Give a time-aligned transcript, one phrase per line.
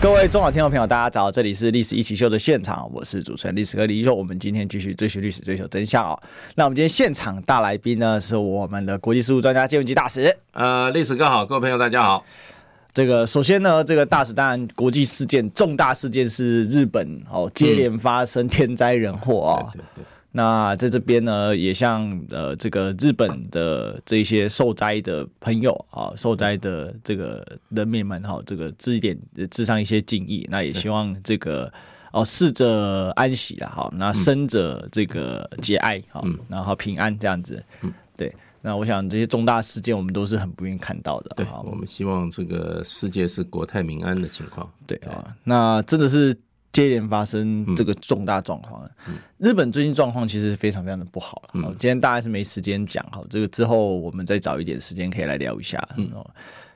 [0.00, 4.14] 各位中广听众朋友，大家早，这里是《历史一起秀》的现场，我是主持人历史哥李一修。
[4.14, 6.16] 我们今天继续追寻历史，追求真相哦。
[6.54, 10.32] 那我们今天现场大来宾呢，是我们的国际事务专家谢文吉大使。
[10.52, 12.24] 呃，历史哥好，各位朋友大家好。
[12.94, 19.66] 这个首先呢，这个大使当然国际事件重大事件是日本哦，接连发生天灾人祸啊。
[19.66, 20.04] 嗯，对对对。
[20.38, 29.18] 那在这边呢，也向呃这个日本的这些受灾的朋友啊，受灾的这个人民们哈，这个致一点
[29.50, 30.46] 致上一些敬意。
[30.48, 31.72] 那也希望这个
[32.12, 37.60] 哦逝者安息了哈，那生者这个节哀哈，然后平安这样子。
[38.16, 38.32] 对。
[38.60, 41.32] 那我想这些重大事件我们都是很不愿意看到的。
[41.36, 44.70] 对，我们希望这个世界是国泰民安的情况。
[44.86, 46.36] 对啊，那真的是。
[46.70, 48.88] 接连发生这个重大状况，
[49.38, 51.50] 日本最近状况其实非常非常的不好了。
[51.54, 55.82] 嗯、今天大概是没时间讲哈，这个之后我们再找一点时间可以来聊一下。
[55.96, 56.12] 嗯，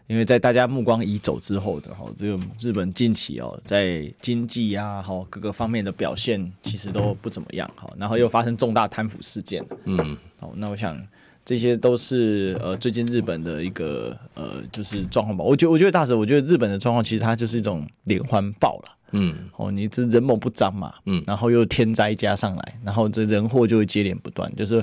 [0.09, 9.65] 因为在大家目光移走之后的哈，这个日本近期哦，在经济啊哈各个方面的表现其实都不怎么样哈，然后又发生重大贪腐事件。
[9.85, 11.01] 嗯，好，那我想
[11.45, 15.45] 这些都是呃最近日本的一个呃就是状况吧。
[15.45, 18.99] 我觉我觉得大使，我觉得日本的状况其实它就是一种连环爆了。
[19.15, 24.83] 嗯，哦，你这人猛不彰嘛，嗯，然后又天灾加上来，然后这人祸就会接连不断，就是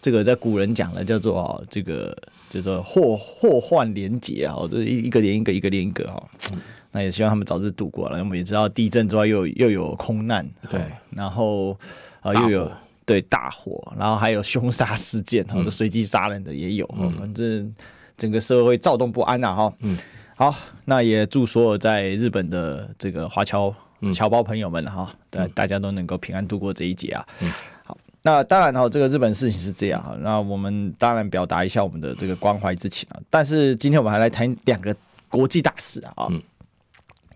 [0.00, 2.16] 这个在古人讲的叫做啊，这个
[2.50, 6.58] 叫做祸祸患连结啊，这一一个连一个，一个连一个哈，嗯，
[6.90, 8.18] 那也希望他们早日度过了。
[8.18, 11.78] 我们也知道地震之外又又有空难，对，然后
[12.20, 12.72] 啊又有
[13.08, 16.86] 对大火，然后还有凶杀事件，哈，这随机杀人的也有，
[17.18, 17.74] 反正
[18.18, 19.98] 整个社会躁动不安呐，哈，嗯。
[20.36, 23.74] 好，那也祝所有在日本的这个华侨
[24.14, 27.26] 侨胞朋友们哈，大、嗯、大家都能够平安度过这一劫啊。
[27.40, 27.50] 嗯、
[27.84, 33.18] 好，那当然哈，这个日本事情是这样哈，那我们当然表达一下我们的这个关怀之情啊。
[33.28, 34.94] 但是今天我们还来谈两个
[35.28, 36.40] 国际大事啊，嗯、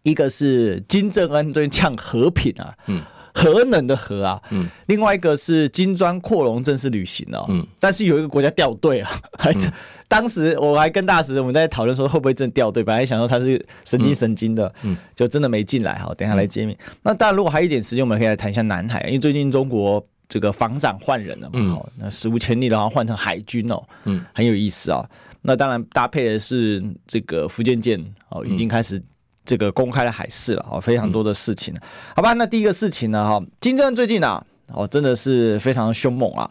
[0.05, 3.03] 一个是金正恩对呛和平啊，嗯。
[3.35, 9.73] 核能的核啊，嗯，另外一个是金砖扩容正式履行了，嗯，但是有一个国家掉队啊，还、嗯、
[10.07, 16.73] 当时我还跟大使我们在讨论说会不会真的掉队，本来想说他是神经神经的，嗯，就真的没进来哈，等一下来揭秘。
[16.73, 25.09] 嗯、那当然如果还有一点时间，我们可以来谈一下南海，因为最近中国这个防长换人了嘛，嗯，那史无前例的话换成海军哦，嗯，很有意思啊。
[25.41, 27.99] 那当然搭配的是这个福建舰
[28.29, 29.03] 哦，已经开始。
[29.45, 31.75] 这个公开的海事了，哦，非常多的事情，
[32.15, 32.33] 好吧。
[32.35, 36.51] 那第一个事情呢，哈，金正恩最近啊，哦，真的是非常凶猛啊。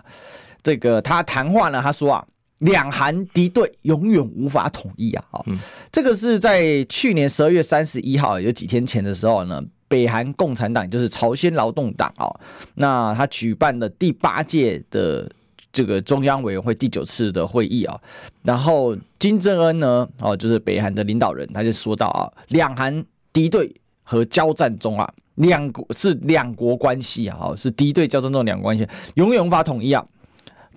[0.62, 2.26] 这个他谈话呢，他说啊，
[2.60, 5.46] 两韩敌对永远无法统一啊，哦，
[5.92, 12.28] 这个是在去年十二月三十一号，有几天前的时候呢，北韩共产党就是朝鲜劳动党啊，
[12.76, 15.32] 那他举办的第八届的。
[15.74, 18.00] 这个中央委员会第九次的会议啊，
[18.44, 23.74] 然后金正恩呢，哦，就是北韩的领导人，他就说到啊，两韩敌对
[24.04, 30.06] 和交战中啊，两国是两国关系啊，是敌对交战中两国关系，永远无法统一啊，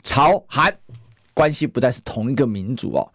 [0.03, 0.72] 朝韩
[1.32, 3.12] 关系不再是同一个民族哦。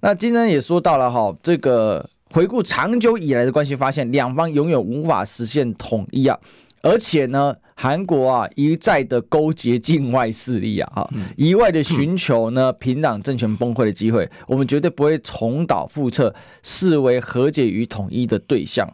[0.00, 6.38] 那金正恩也说到了哈，这个回顾长久以来的关系，发现两方永远无法实现统一啊。
[6.82, 18.88] 而且呢，韩国啊一再的勾结境外势力啊，哈，一味的寻求呢平壤政权崩溃的机会，我们绝对不会重蹈覆辙，视为和解与统一的对象。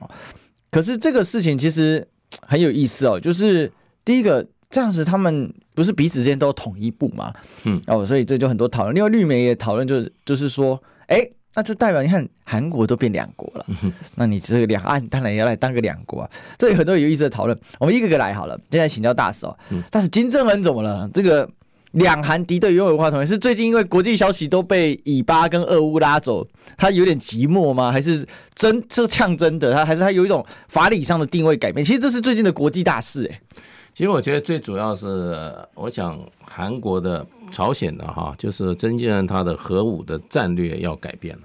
[0.71, 2.07] 可是这个事情其实
[2.43, 3.71] 很有意思哦，就是
[4.05, 7.33] 第一个这样子，他们不是彼此之间都有统一部吗？
[7.65, 8.95] 嗯，哦，所以这就很多讨论。
[8.95, 11.29] 另外绿媒也讨论，就是就是说，哎。
[11.53, 13.67] 那就代表你看韩国都变两国了，
[14.15, 16.31] 那你这个两岸当然也要来当个两国啊。
[16.57, 18.57] 这里很多有意思的讨论，我们一个个来好了。
[18.71, 19.57] 现在请教大使哦，
[19.91, 21.11] 但是金正恩怎么了？
[21.13, 21.51] 这个
[21.91, 26.47] 两韩敌对永远无法统一，是最近因为国际消息都被以巴跟俄乌拉走，
[26.77, 27.91] 他有点寂寞吗？
[27.91, 28.25] 还是
[28.55, 29.75] 真这呛真的？
[29.75, 31.85] 他还是他有一种法理上的定位改变？
[31.85, 33.41] 其实这是最近的国际大事哎。
[33.93, 37.27] 其实我觉得最主要是，我想韩国的。
[37.51, 41.43] 朝鲜的哈，就是真正他的核武的战略要改变了，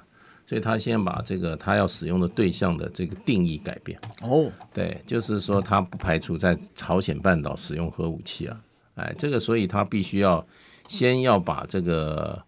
[0.47, 3.99] 所以他先把这个他要使用的对象的这个定义改变。
[4.21, 8.61] 哦，对，就是说他不排除在朝鲜半岛使用核武器啊，
[8.95, 10.45] 哎，这个所以他必须要
[10.87, 12.41] 先要把这个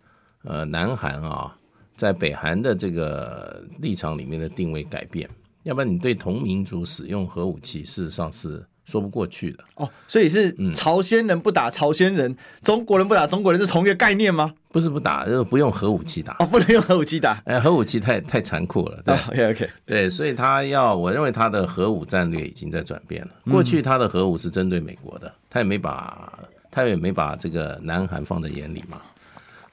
[0.44, 1.58] 呃南韩啊，
[1.96, 5.30] 在北韩的这个立场里面的定位改变，
[5.64, 9.64] 要不然你对同民族使用核武器，事实上是说不过去的。
[9.76, 14.54] 哦，所以是朝鲜人不打朝鲜人，嗯、中国人不打中国人，是同一个概念吗？
[14.70, 16.36] 不是不打，就是不用核武器打。
[16.40, 17.42] 哦，不能用核武器打。
[17.46, 19.02] 哎，核武器太太残酷了。
[19.04, 19.70] 对、OK。
[19.86, 23.32] 对，所以他要，我认为他的核武战略已经在转变了。
[23.52, 26.32] 过去他的核武是针对美国的，他也没把
[26.72, 29.02] 他也没把这个南韩放在眼里嘛。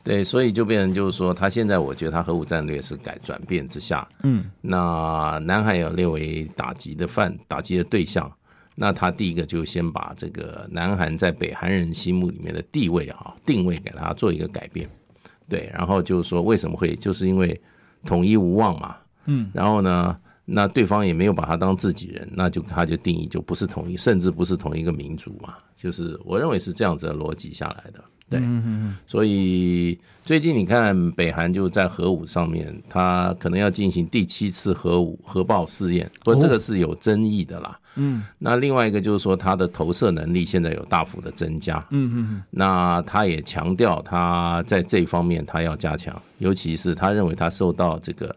[0.02, 8.31] 对，所以就变成就是说，他现在我觉得他核武战略是改转变之下，嗯，那南韩有列为打击的范打击的对象，
[8.74, 14.88] 那他第一个就先把这个南韩在北韩人心目里面的地位啊定位给他做一个改变，
[15.48, 17.60] 对，然后就是说为什么会就是因为
[18.04, 28.02] 统一无望嘛，嗯，然后呢，那对方也没有把他当自己人，那就他就定义就不是统一，甚至不是同一个民族嘛，就是我认为是这样子的逻辑下来的。
[28.30, 28.40] 对，
[29.06, 37.78] 所以最近你看，北韩就在核武上面，它可能要进行第七次核武核爆试验，不过这个是有争议的啦。
[37.96, 41.76] 嗯，那另外一个就是说，它的投射能力现在有大幅的增加。
[41.90, 48.34] 嗯嗯，那他也强调，他在这方面他要加强，尤其是他认为他受到这个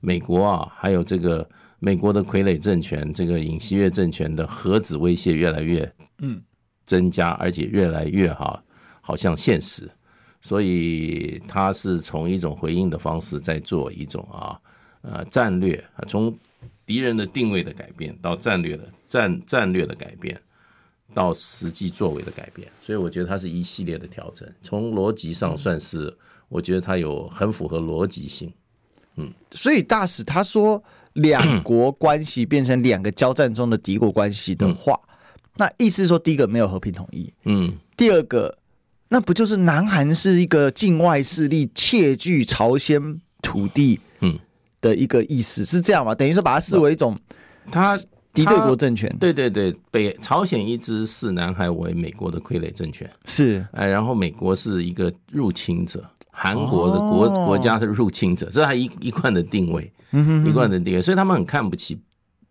[0.00, 1.48] 美国啊，还有这个
[1.80, 6.40] 美国的傀儡政权，这个尹锡悦政权的核子威胁越来越嗯
[6.84, 8.62] 增加，而且越来越好。
[9.10, 9.90] 好像现实，
[10.40, 14.56] 所以他是从一种回应的方式在做一种啊
[15.02, 16.32] 呃战略，从
[16.86, 20.40] 敌人的定位的改变到战略的战战略的改变，
[21.12, 24.48] 到实际作为的改变，所以我觉得它是一系列的调整。
[24.62, 26.16] 从逻辑上算是，
[26.48, 28.52] 我觉得它有很符合逻辑性。
[29.16, 30.80] 嗯，所以大使他说
[31.14, 35.00] 两国关系变成两个交战中的敌国关系的话，
[35.56, 38.56] 那意思是说第一个没有和平统一，嗯，第二个。
[39.12, 44.38] 那不就是南韩是一个境外势力窃据朝鲜土地，嗯，
[44.80, 46.14] 的一个意思是这样吗？
[46.14, 47.18] 等于说把它视为一种
[47.72, 47.98] 他
[48.32, 49.12] 敌对国政权。
[49.18, 62.00] 对对对，北朝鲜一直视南韩为美国的傀儡政权，是哎，然后美国是一个入侵者，韩国的国、哦、国家的入侵者，这是他一一贯的定位，嗯哼，一贯的定位，所以他们很看不起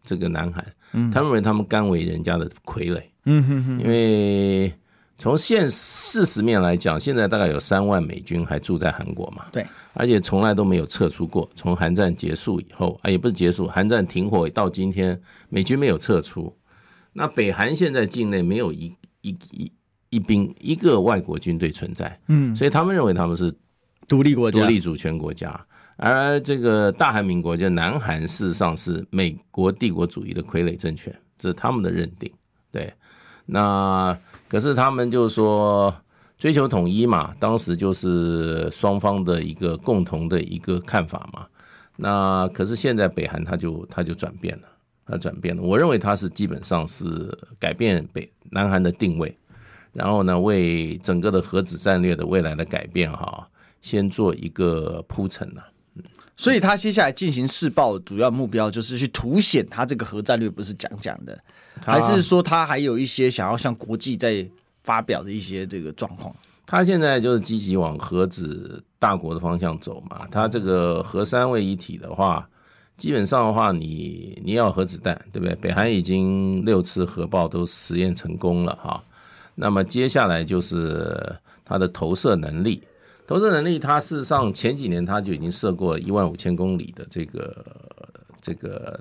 [0.03, 4.73] 这个南韩，嗯，他们认为他们甘为人家的傀儡，嗯哼哼，因为。
[5.19, 9.45] 从现事实面来讲，现在大概有三万美军还住在韩国嘛？
[9.51, 11.47] 对，而且从来都没有撤出过。
[11.57, 16.55] 从韩战结束以后，啊，也不是结束，韩战停火到今天，美军没有撤出。
[17.11, 19.71] 那北韩现在境内没有一一一
[20.09, 23.53] 一兵一个外国军队存在，嗯，所以他们认为他们是
[24.07, 25.59] 独立国家、独立主权国家。
[25.97, 32.31] 而这个大韩民国，就南韩，事实上是美国帝国主义的傀儡政权，这是他们的认定。
[32.71, 32.93] 对，
[33.45, 34.17] 那。
[34.49, 35.95] 可是他们就说
[36.37, 41.45] 追求统一嘛，当时就是双方的一个共同的一个看法嘛。
[41.95, 44.67] 那可是现在北韩他就他就转变了，
[45.05, 45.61] 他转变了。
[45.61, 49.37] 我认为他是基本上是改变北南韩的定位，
[49.93, 53.47] 然后呢，为整个的核子战略的未来的改变哈，
[53.81, 55.63] 先做一个铺陈了。
[56.37, 61.37] 所以他接下来进行试爆主要目标就是去凸显他这个核战略不是讲讲的，
[61.81, 64.47] 还是说他还有一些想要向国际在
[64.83, 66.35] 发表的一些这个状况？
[66.65, 70.27] 他现在就是积极往核子大国的方向走嘛。
[70.29, 72.47] 他这个核三位一体的话，
[72.95, 75.55] 基本上的话你，你你要核子弹，对不对？
[75.55, 79.03] 北韩已经六次核爆都实验成功了哈。
[79.55, 82.83] 那么接下来就是它的投射能力。
[83.25, 87.65] 投射能力，它事实上前几年它就已经射过一万五千公里的这个
[88.41, 88.99] 这个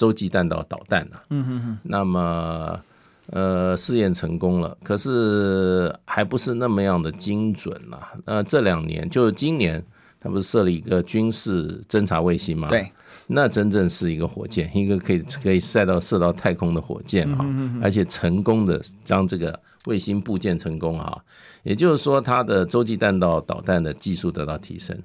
[0.00, 1.22] 洲际弹道导弹啊。
[1.28, 1.78] 嗯哼哼。
[1.82, 2.80] 那么
[3.26, 8.08] 呃试验成功了，可是还不是那么样的精准啊。
[8.24, 9.84] 那，这两年就今年，
[10.18, 12.68] 他不是设了一个军事侦察卫星吗？
[12.68, 12.90] 对。
[13.26, 17.44] 那真正是一个火箭，一个可以可以射到射到太空的火箭啊，
[17.82, 21.16] 而且成功的将这个卫星部件成功啊。
[21.62, 24.96] 也就是说，它的洲际弹道导弹的技术得到提升。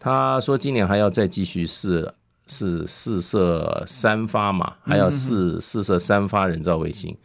[0.00, 2.12] 他说，今年还要再继续试
[2.48, 7.16] 试试射三发嘛，还要试试射三发人造卫星。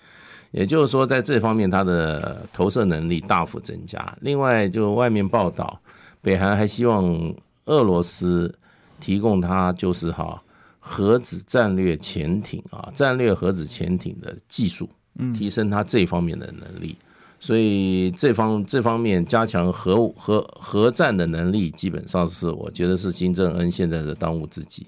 [0.51, 4.15] 也就是说，在这方面，它的投射能力大幅增加。
[4.21, 5.79] 另外，就外面报道，
[6.21, 7.33] 北韩还希望
[7.65, 8.53] 俄罗斯
[8.99, 10.39] 提供它就是哈
[10.79, 14.87] 核子战略潜艇啊，战略核子潜艇的技术，
[15.33, 16.95] 提升它这方面的能力。
[17.39, 24.87] 所以这方这方面加强核核核战的能力，基本上是我觉得是金正恩现在的当务之急，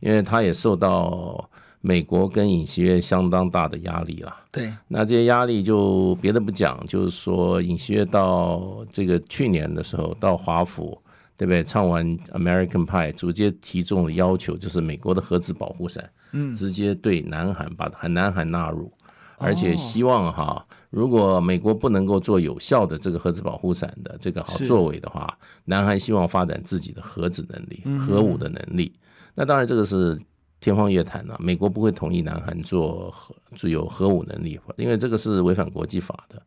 [0.00, 1.48] 因为他也受到
[1.80, 4.34] 美国跟尹锡悦相当大的压力了。
[4.50, 11.00] 对，那这些压力就别的不讲，就是说尹锡悦到这个去年的时候到华府，
[11.36, 11.62] 对不对？
[11.62, 18.90] 唱完 American Pie，直接提中了要求就是美国的核子保护伞，嗯，直接对南韩把南韩纳入。
[19.38, 28.90] 而且希望哈，如果美国不能够做有效的这个核子保护伞的这个好作为的话，南韩希望发展自己的核子能力、核武的能力。
[29.36, 30.18] 那当然这个是
[30.58, 36.42] 天方夜谭了，美国不会同意南韩做核具有核武能力，因为这个是违反国际法的。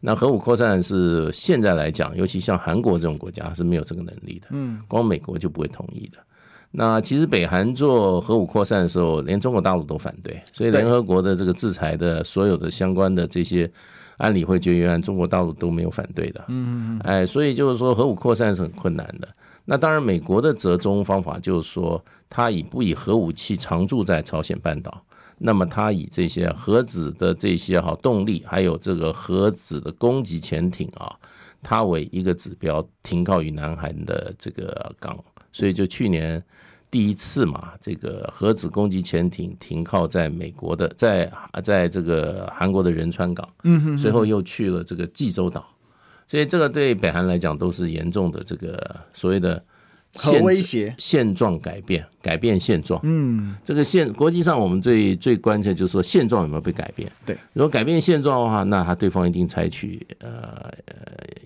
[0.00, 6.18] 那核武扩散是现在来讲，尤其像韩国这种国家是没有这个能力的，嗯，光美国就不会同意的。
[6.72, 13.70] 那其实北韩做核武扩散的时候，连中国大陆都反对，所以联合国的这个制裁的所有的相关的这些
[14.16, 16.44] 安理会决议案，中国大陆都没有反对的。
[16.48, 19.28] 嗯嗯，哎，所以就是说核武扩散是很困难的。
[19.64, 25.04] 那当然，美国的折中方法就是说，它以不以核武器常驻在朝鲜半岛，
[25.38, 31.14] 那么它以这些核子的这些哈动力，还有这个核子的攻击潜艇啊，
[31.62, 35.16] 它为一个指标停靠于南韩的这个港。
[35.52, 36.42] 所以就去年
[36.90, 41.30] 第一次嘛，这个核子攻击潜艇停靠在美国的，在
[41.62, 45.64] 在这个韩国的仁川港，嗯，随后又去了这个济州岛，
[46.32, 49.62] 所以这个对北韩来讲都是严重的这个所谓的
[50.14, 52.98] 核威胁现状改变，改变现状。
[53.02, 57.12] 嗯，这个现国际上我们最最关键就是说现状有没有被改变？
[57.26, 60.30] 对，如果改变现状的话，那他对方一定采取呃
[60.86, 60.94] 呃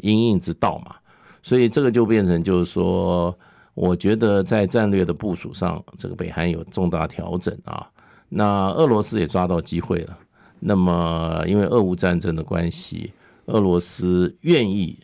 [0.03, 0.95] 因应之道嘛。
[1.43, 3.37] 所以这个就变成就是说。
[3.75, 7.87] 我觉得在战略的部署上，这个北韩有重大调整啊。
[8.31, 10.17] 那俄罗斯也抓到机会了。
[10.61, 13.13] 那么，因为俄乌战争的关系，
[13.47, 15.01] 俄罗斯愿意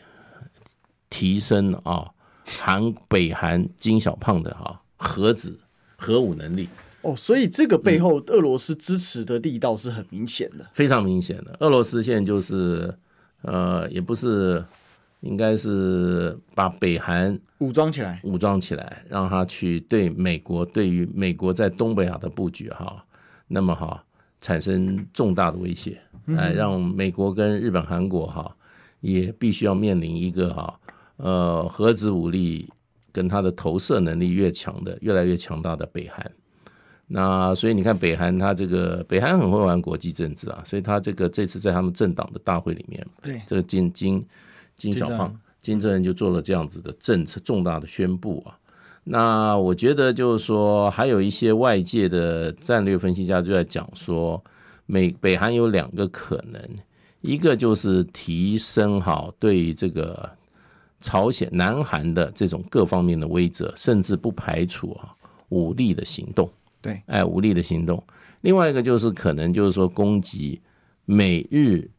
[1.10, 2.10] 提升啊
[2.44, 5.58] 韩北韩金小胖的啊核子
[5.96, 6.68] 核武能力。
[7.02, 11.56] 哦，所以这个背后俄罗斯支持的力道是很明显的，非常明显的。
[11.60, 12.96] 俄罗斯现在就是
[13.42, 14.64] 呃，也不是。
[15.22, 23.04] 应该是把北韩武装起来，武装起来，让他去对美国，对于美国在东北亚的布局哈，
[23.46, 24.04] 那么哈
[24.40, 25.96] 产生重大的威胁，
[26.26, 28.54] 来让美国跟日本、韩国哈
[29.00, 30.80] 也必须要面临一个哈
[31.16, 32.68] 呃核子武力
[33.12, 36.30] 跟它的投射能力越强的越来越强大的北韩。
[37.06, 44.24] 那所以你看北韩，他这个北韩很会玩国际政治啊，所以他这个这次在他们政党的大会里面，对这个金金。
[44.74, 48.58] 金小胖，金正恩就做了这样子的政策重大的宣布啊。
[49.04, 54.42] 那我觉得就是说，还有一些外界的战略分析家就在讲说，
[54.86, 56.60] 美北韩有两个可能，
[57.20, 60.30] 一个就是提升哈对这个
[61.00, 65.14] 朝鲜、南韩的这种各方面的威慑，甚至不排除啊
[65.48, 66.50] 武力的行动。
[66.80, 68.02] 对，哎，武力的行动。
[68.40, 70.60] 另外一个就是可能就是说攻击
[71.04, 71.90] 美日。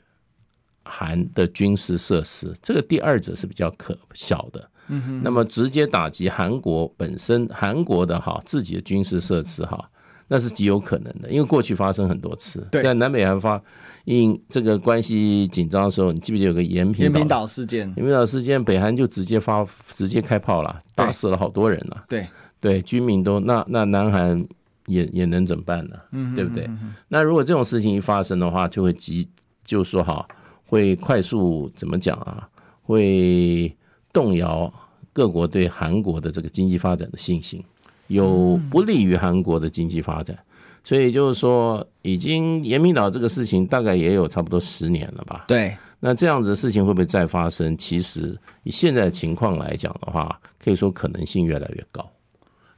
[0.85, 4.69] 韩的军事设施，这个第二者是比较可小的。
[4.89, 9.89] 嗯哼，那么直接打击韩国本身，韩国的哈自己的军事设施哈，
[10.27, 12.67] 那是极有可能的，因为过去发生很多次。
[12.71, 13.61] 对，在南北韩发
[14.05, 17.87] 因这个关系紧张的时候，你记不记得有个延平延平岛事件？
[17.95, 19.65] 延平岛事件，北韩就直接发
[19.95, 22.03] 直接开炮了，打死了好多人了。
[22.07, 22.27] 对
[22.59, 24.45] 对，居民都那那南韩
[24.87, 25.95] 也也能怎么办呢？
[26.11, 26.69] 嗯，对不对？
[27.07, 29.29] 那如果这种事情一发生的话，就会急
[29.63, 30.25] 就说哈。
[30.65, 32.49] 会快速怎么讲啊？
[32.81, 33.71] 会
[34.11, 34.73] 动摇
[35.11, 37.63] 各国对韩国的这个经济发展的信心，
[38.07, 40.37] 有不利于韩国的经济发展。
[40.83, 45.45] 所以就是说，已经延平岛这个事情大概也有差不多十年了吧？
[45.47, 45.75] 对。
[46.05, 47.77] 那这样子的事情会不会再发生？
[47.77, 52.05] 其实以现在的情况来讲的话，可以说可能性越来越高。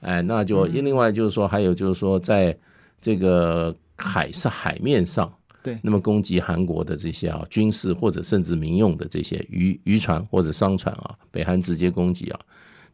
[0.01, 2.55] 哎，那就另外就是说，还有就是说，在
[3.01, 5.34] 这个海是海面上。
[5.63, 12.39] 对，那么攻击韩国的这些啊军事或者甚至民用的这些渔渔船或者商船啊，北韩直接攻击啊，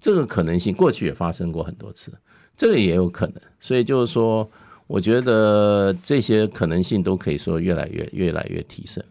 [0.01, 2.12] 这个可能性过去也发生过很多次，
[2.58, 3.36] 这个也有可能。
[3.62, 4.50] 所以就是说，
[4.88, 9.01] 我觉得这些可能性都可以说越来越越来越提升。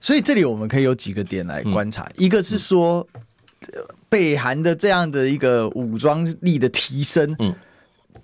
[0.00, 3.06] 所以这里我们可以有几个点来观察，一个是说
[4.08, 7.54] 北韩的这样的一个武装力的提升，嗯。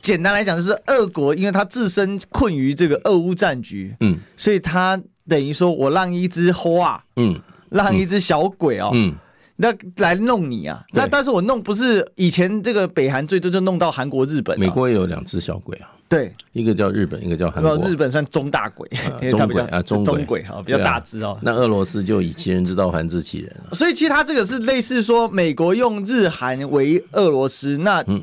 [0.01, 7.37] 简单来讲，就是俄国，因为他自身困于这个俄乌战局，嗯，所以他等于说我让一只花，嗯，
[7.69, 9.13] 让一只小鬼哦，嗯，
[9.61, 18.89] 那来弄你啊，那但是我弄不是以前这个北韩最多就弄到韩国、日本，美国也有两只小鬼啊，对，一个叫日本，一个叫韩国，日本算中大鬼，
[19.29, 20.43] 中鬼啊，中鬼。
[20.45, 21.39] 哈，比较大只哦。
[21.43, 28.23] 那俄罗斯就以其人之道还治其人，所以其实他这个是类似说美国用日韩为俄罗斯，那嗯。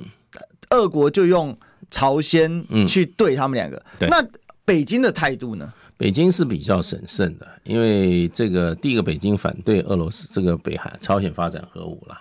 [0.71, 1.55] 俄国就用
[1.91, 4.17] 朝鲜去对他们两个，嗯，那
[4.65, 5.71] 北京的态度呢？
[5.97, 12.17] 北京是比较审慎的，因为这个第一个，北京反对俄罗斯这个北韩朝鲜发展核武了。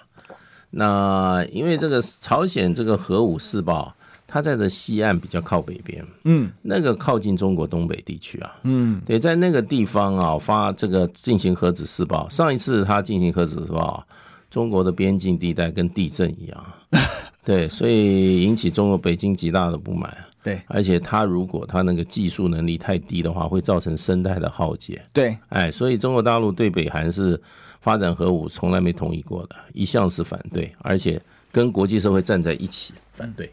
[0.71, 3.95] 那因为这个朝鲜这个核武试爆，
[4.27, 12.29] 它在的西岸比较靠北边，嗯，那个靠近中国东北地区啊，嗯，对，在那个地方啊发这个进行核子试爆。
[12.29, 14.05] 上一次它进行核子试爆，
[14.51, 16.73] 中国的边境地带跟地震一样，
[17.45, 20.17] 对，所以引起中国北京极大的不满。
[20.45, 25.03] 对，而且他如果他那个技术能力太低的话，会造成生态的浩劫。
[25.11, 27.41] 对，哎，所以中国大陆对北韩是
[27.81, 31.19] 发展核武从来没同意过的，一向是反对，而且
[31.51, 33.51] 跟国际社会站在一起反对。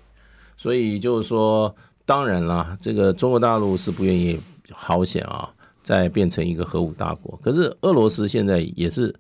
[0.58, 1.74] 所以就是说，
[2.06, 4.38] 当然啦，这个中国大陆是不愿意
[4.70, 5.50] 好险啊，
[5.82, 7.40] 再变成一个核武大国。
[7.42, 9.16] 可是俄罗斯现在也是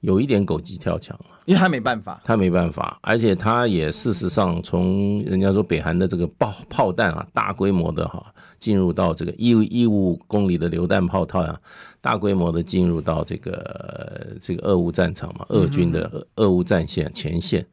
[0.00, 1.26] 有一点狗急跳墙了。
[1.46, 8.22] 因为他没办法，他没办法，而且他也事实上从人家说北韩的这个炮炮弹啊，大规模的哈
[8.60, 11.58] 进入到这个一一五公里的榴弹炮套啊，
[12.02, 17.64] 大规模的进入到这个这个俄乌战场嘛，俄军的俄乌战线前线。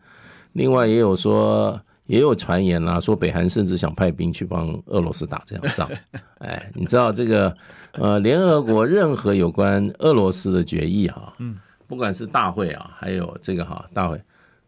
[0.53, 5.89] 另外也有说，也有传言啦，说北韩甚至想派兵去帮俄罗斯打这场仗。
[6.39, 7.53] 哎，你知道这个
[7.91, 11.57] 呃，联合国任何有关俄罗斯的决议哈，嗯。
[11.87, 14.21] 不管是大会啊，还有这个哈大会，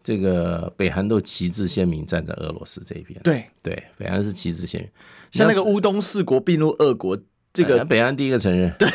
[0.03, 3.19] 这个北韩都旗帜鲜明站在俄罗斯这一边。
[3.23, 4.89] 对对，北韩是旗帜鲜明。
[5.31, 7.17] 像那个乌东四国并入俄国，
[7.51, 8.73] 这个、哎、北韩第一个承认。
[8.79, 8.87] 对，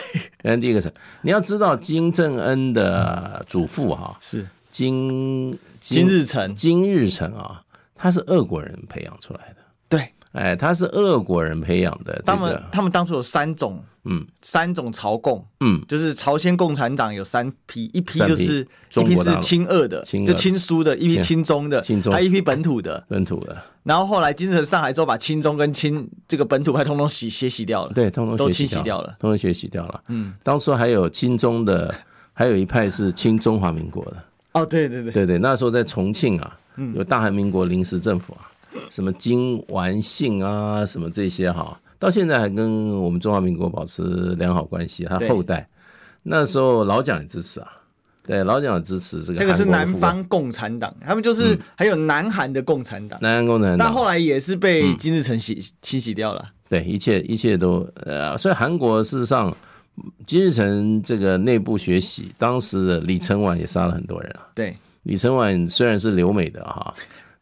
[0.42, 1.00] 北韩第一个承认。
[1.22, 7.62] 你要知道金正恩的祖父哈是金金日成，金日成啊，
[7.94, 9.61] 他是俄国人培养出来的。
[10.32, 12.32] 对，哎，他是俄国人培养的、这个。
[12.32, 13.82] 他们他们当初有三种。
[14.04, 23.56] 嗯，三种朝贡，嗯，就是朝鲜共产党有三批，一批就是一批是亲俄的，就亲苏的，一批亲中的，亲中，还有一批本土的，本土的。
[23.84, 30.02] 然后后来金日成上来之后，把亲中跟亲这个本土派通通洗血洗掉了，对，通通都清洗掉了，通通血洗掉了。
[30.08, 31.94] 嗯，当初还有亲中的，
[32.32, 34.16] 还有一派是亲中华民国的。
[34.54, 36.58] 哦，对对对，对对，那时候在重庆啊，
[36.96, 38.50] 有大韩民国临时政府啊，
[38.90, 41.78] 什么金完信啊，什么这些哈。
[41.98, 44.02] 到现在还跟我们中华民国保持
[44.36, 45.68] 良好关系，他后代
[46.24, 47.68] 那时候老蒋也支持啊，
[48.26, 49.38] 对老蒋也支持这个。
[49.38, 56.44] 这个是南方共产党，他们就是还有南韩的共产党，南韩共产党，但后来也是被金日成洗清洗掉了。
[56.68, 59.54] 对，一切一切都呃，所以韩国事实上
[60.26, 64.48] 金日成这个内部学习，当时的李承晚也杀了很多人啊。
[64.54, 66.92] 对，李承晚虽然是留美的哈，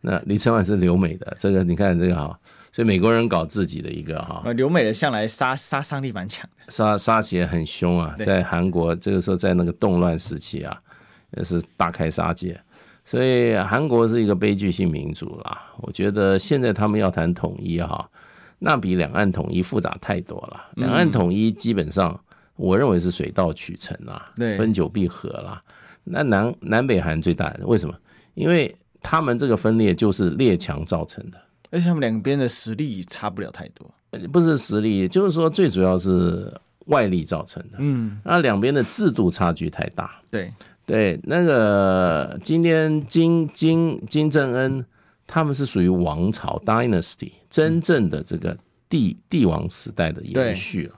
[0.01, 2.39] 那李承晚是留美的，这个你看这个哈。
[2.73, 10.81] 所以美国人搞自己的一个哈，留美的向来杀杀伤力蛮强的，杀杀起来很凶啊，在韩国这个时候在那个动乱时期啊，
[11.37, 12.59] 也是大开杀戒。
[13.05, 15.65] 所以韩国是一个悲剧性民族啦。
[15.79, 18.09] 我觉得现在他们要谈统一哈，
[18.61, 20.63] 那比两岸统一复杂太多了。
[20.77, 22.19] 两岸统一基本上
[22.55, 25.61] 我认为是水到渠成啦，分久必合啦。
[26.05, 27.93] 那南南北韩最大的为什么？
[28.35, 31.39] 因为他们这个分裂就是列强造成的。
[31.73, 33.89] 而且他们两边的实力差不了太多，
[34.33, 36.53] 不是实力，就是说最主要是
[36.87, 37.77] 外力造成的。
[37.79, 40.21] 嗯，那两边的制度差距太大。
[40.31, 40.53] 对
[40.85, 44.85] 对，那个今天金金金正恩
[45.29, 48.59] 他们是属于王朝 dynasty，真正的这个
[48.89, 50.95] 帝帝王时代的延续了。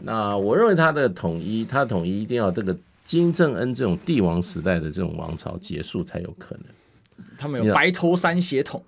[0.00, 6.66] 那我认为他的统一，他统一一定要这个金正恩这种帝王时代的这种王朝结束才有可能。
[7.36, 8.82] 他们有白头山血统。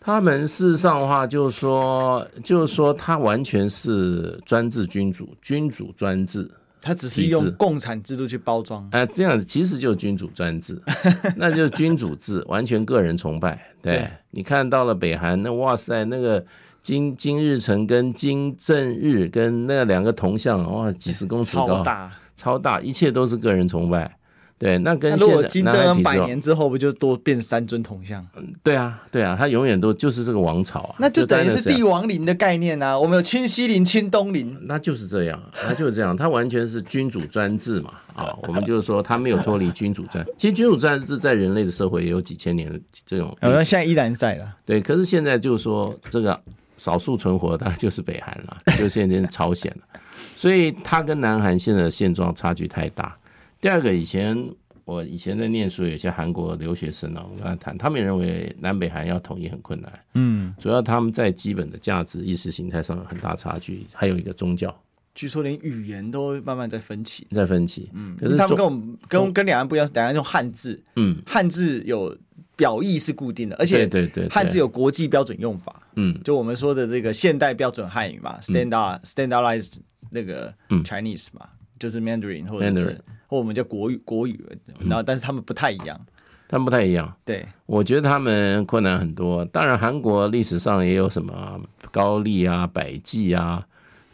[0.00, 6.48] 他们事实上的话，就是说，就是说，他完全是专制君主，君主专制，
[6.80, 8.88] 他只是用共产制度去包装。
[8.92, 10.80] 哎、呃，这样子其实就是君主专制，
[11.36, 13.60] 那就是君主制，完全个人崇拜。
[13.82, 16.42] 对，对你看到了北韩，那哇塞，那个
[16.80, 24.16] 金金日成跟金正日跟那两个铜像，哇，几十公尺高，超大，超大，一切都是个人崇拜。
[24.58, 28.26] 对，那跟那如果金正恩百年之后不就多变三尊铜像？
[28.36, 32.98] 嗯，对啊，对啊，他永远都就是这个王朝啊，那就等于是帝王陵的概念啊。
[32.98, 37.92] 我们有清西陵、清东陵，那就是这样，那就是这样，他完全是君主专制嘛。
[38.14, 44.48] 啊，我们就是说他没有脱离君主专，其实君主专制在人类的社会也有几千年的这种，好像现在依然在了。
[44.66, 46.36] 对，可是现在就是说这个
[46.76, 50.00] 少数存活的，就是北韩了，就现在朝鲜了，
[50.34, 53.16] 所以他跟南韩现在的现状差距太大。
[53.60, 54.48] 第二个，以前。
[54.84, 59.92] 我以前在念书，有些韩国留学生呢，我跟他谈，他们也认为南北韩要统一很困难。
[60.14, 64.74] 嗯，主要他们在基本的价值、意识形态上有很大差距，还有一个宗教，
[65.14, 67.90] 据说连语言都慢慢在分歧，在分歧。
[67.92, 72.16] 嗯，可是他们跟我们跟跟两岸不一样，两岸用汉字，嗯，汉字有
[72.56, 75.82] 表意是固定的，而且对对对，汉字有国际标准用法。
[75.96, 79.74] 嗯，就我们说的这个现代标准汉语嘛，standard standardized
[80.10, 80.50] 那个
[80.82, 81.46] Chinese 嘛。
[81.78, 84.42] 就是 Mandarin 或者是或我们叫国语国语，
[84.80, 86.00] 然后但是他们不太一样，
[86.48, 87.14] 他们不太一样。
[87.26, 89.44] 对，我觉得他们困难很多。
[89.44, 91.60] 当然，韩国历史上也有什么
[91.92, 93.62] 高丽啊、百济啊、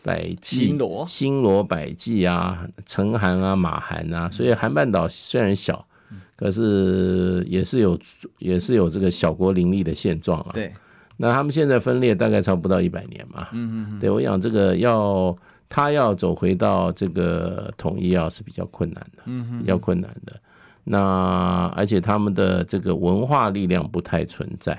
[0.02, 4.28] 百济、新罗、新罗、百济啊、成韩啊、马韩啊。
[4.32, 5.86] 所以韩半岛虽然小，
[6.34, 7.96] 可是也是有
[8.38, 10.50] 也是有这个小国林立的现状啊。
[10.52, 10.72] 对，
[11.18, 13.46] 那他们现在分裂大概差不到一百年嘛。
[13.52, 14.00] 嗯嗯嗯。
[14.00, 15.38] 对，我想这个要。
[15.68, 20.40] 他要走回到这个统一，啊是比较困难的，嗯，比较困难的。
[20.84, 24.78] 那而且他们的这个文化力量不太存在，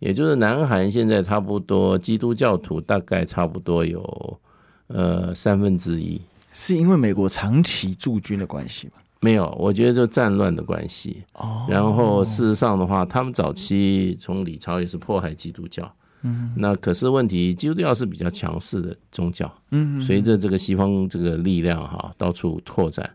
[0.00, 4.40] 也就是南韩现在差不多基督教徒大概差不多有
[4.88, 6.20] 呃三分之一，
[6.52, 8.94] 是因为美国长期驻军的关系吗？
[9.20, 11.22] 没有，我觉得就战乱的关系。
[11.34, 15.88] 哦，然后事实上的话，他们早期从李朝也是迫害基督教。
[16.22, 19.52] 嗯，那可是问题，基督教是比较强势的宗教。
[19.70, 23.10] 嗯，随着这个西方这个力量哈到处拓展，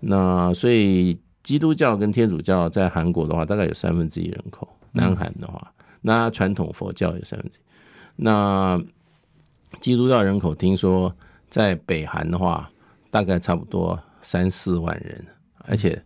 [0.00, 4.68] 那所以基督教跟天主教在韩国的话，大概有三分之一人口。
[4.92, 7.62] 南韩的话，那传统佛教有三分之一。
[8.16, 8.80] 那
[9.80, 11.14] 基督教人口听说
[11.48, 12.70] 在北韩的话，
[13.10, 15.24] 大概差不多三四万人，
[15.58, 16.02] 而且。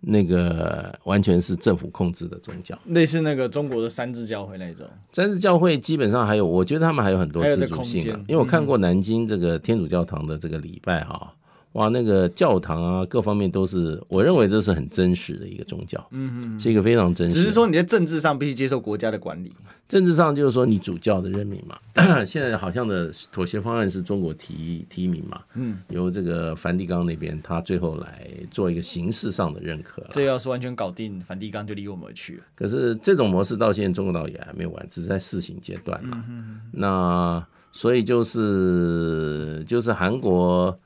[0.00, 4.86] 那个完全是政府控制的宗教，类似那个中国的三字教会那种。
[5.12, 11.32] 三字教会基本上还有，我觉得他们还有很多自主性啊，因为我看过南京这个天主教堂的这个礼拜哈。
[11.72, 17.36] 哇，那个教堂啊，各方面都是，我认为这是很真实的一个宗教，嗯嗯，是一个非常真实。
[17.36, 19.52] 只是说你在政治上必须接受国家的管理，
[19.88, 21.78] 政治上就是说你主教的任命嘛。
[22.26, 30.04] 现在好像的妥协方案是中国提提名嘛，嗯，由这个梵蒂冈那边他最后来做一个形式上的认可。
[30.10, 32.42] 这要是完全搞定，梵蒂冈就离我们而去了。
[32.56, 36.24] 可是这种模式到现在中国倒也还没完，只是在试行阶段嘛。
[36.28, 40.76] 嗯，那所以就是就是韩国。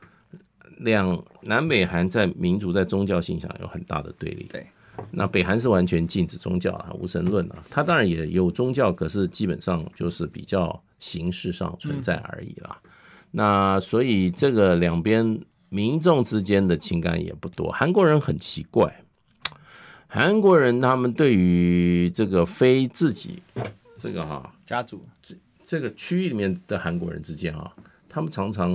[0.78, 4.44] 两南北韩在民族在宗教性上有很大的对立。
[4.50, 4.66] 对，
[5.10, 7.64] 那北韩是完全禁止宗教啊，无神论啊。
[7.70, 12.80] 他当然也有宗教，可是基本上就是比较形式上存在而已啦。
[12.84, 12.90] 嗯、
[13.30, 17.70] 那所以这个两边民众之间的情感也不多。
[17.70, 19.02] 韩国人很奇怪，
[20.06, 23.42] 韩国人他们对于这个非自己
[23.96, 25.34] 这个哈家族这
[25.64, 27.72] 这个区域里面的韩国人之间啊，
[28.08, 28.70] 他们常常。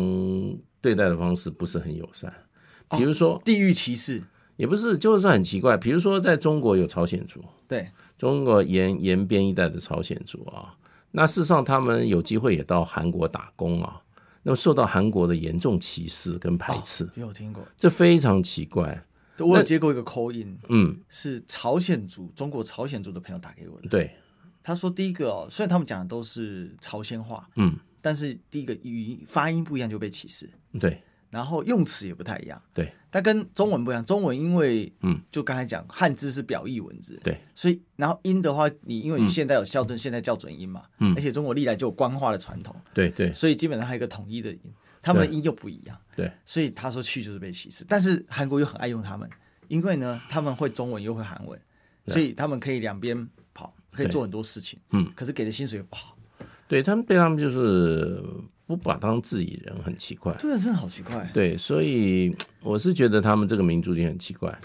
[0.82, 2.34] 对待的方式不是很友善，
[2.92, 4.24] 比如说、哦、地域歧视，
[4.56, 5.76] 也不是，就是很奇怪。
[5.76, 10.76] 比如说，在中国有朝鲜族，对，中国延延边一带的朝鲜族啊，
[11.12, 14.02] 那事实上他们有机会也到韩国打工啊，
[14.44, 17.64] 那么受到韩国的严重歧视跟排斥，哦、有听过？
[17.78, 19.06] 这非常奇怪。
[19.40, 24.16] 我有接过一个 call in，嗯，是朝鲜族，中国朝鲜族的朋友打给我的，对，
[24.64, 27.76] 他说第一个哦，虽然他们讲的都是朝鲜话，嗯。
[28.02, 34.04] 但是第一个语音发音不一样就被歧视，对，然后用词也不太一样，对，它跟中文不一样。
[34.04, 44.62] 中文因为嗯，就刚才讲汉字是表意文字，对，所以然后音的话，你因为你现在有校正，现在校准音嘛，嗯，而且中国历来就有官话的传统，对对，所以基本上还有一个统一的音，
[45.02, 49.30] 他们的音又不一样，对，所以他说去就是被歧视，但是韩国又很爱用他们，
[49.68, 51.60] 因为呢他们会中文又会韩文，
[52.08, 56.18] 所以他们可以两边跑，可以做很多事情，嗯，可是给的薪水又不好，
[56.70, 58.24] 对他们对他们就是。
[58.70, 61.28] 不把他当自己人很奇怪，对，真的好奇怪。
[61.34, 64.56] 对，所以我是觉得他们这个民族就很奇怪。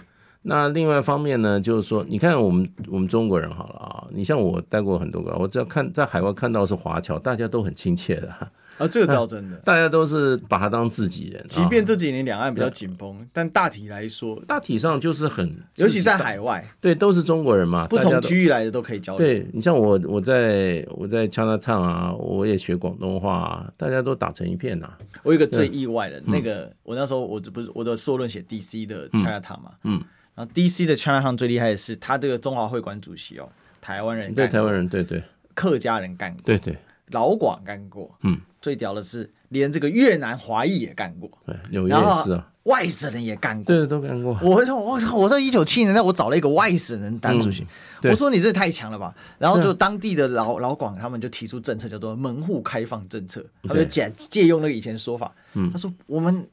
[0.47, 8.29] 那另外一方面呢，就是说，你看我们我们中国人好了啊，你像我待过很多个，我只要看在海外看到是华侨，大家都很亲切的。
[8.77, 11.43] 啊，这个倒真的， 大家都是把他当自己人。
[11.49, 19.25] 即便这几年两岸比较紧绷，但大体来说，大体上就是很，尤其在海外，对，都是中国人嘛，不同区域来的都可以交流。
[19.25, 24.91] 对，你像我，我在我在 Chinatown 啊，我也学广东话，大家都打成一片呐。
[25.23, 30.03] 我有一个最意外的，那个我那时候我这不是我的硕论写 DC 的 Chinatown 嘛，嗯，
[30.35, 33.49] 然后 DC 的 Chinatown 最厉害的是他这个中华会馆主席哦，
[33.81, 35.23] 台湾人，对台湾人，对对，
[35.55, 36.77] 客家人干过，对对，
[37.09, 39.31] 老广干过，嗯，最屌的是。
[39.51, 44.37] 连这个越南华裔也干过，对，纽约也是啊，外省人也干过，对，都干过。
[44.43, 47.65] 我说我我说一九七零年代我找了一个外省人当主席，
[48.03, 49.15] 嗯、我说你这太强了吧。
[49.39, 56.45] 然后就当地的老老广他们就提出政策叫做门户开放政策，他们就借借用那个以前说法，嗯、他说我们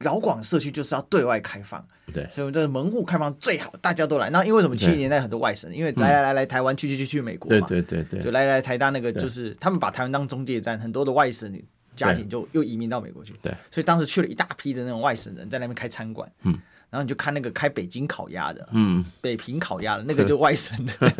[0.00, 4.30] 饶广社区就是要对外开放，对，所以我们这个门户开放最好，大家都来。
[4.30, 4.76] 那因为什么？
[4.76, 11.64] 七十年代很多外省，因为来来来来台湾去去去去美国嘛，对对对对，就来来台大那个就是他们把台湾当中介站，很多的外省女。
[11.94, 16.54] 家庭就又移民到美国去，对，所以当时去了一大批的那种外省人在那边开餐馆，嗯，
[16.96, 21.12] 然后你就看那个开北京烤鸭的，嗯，北平烤鸭的那个就外省的，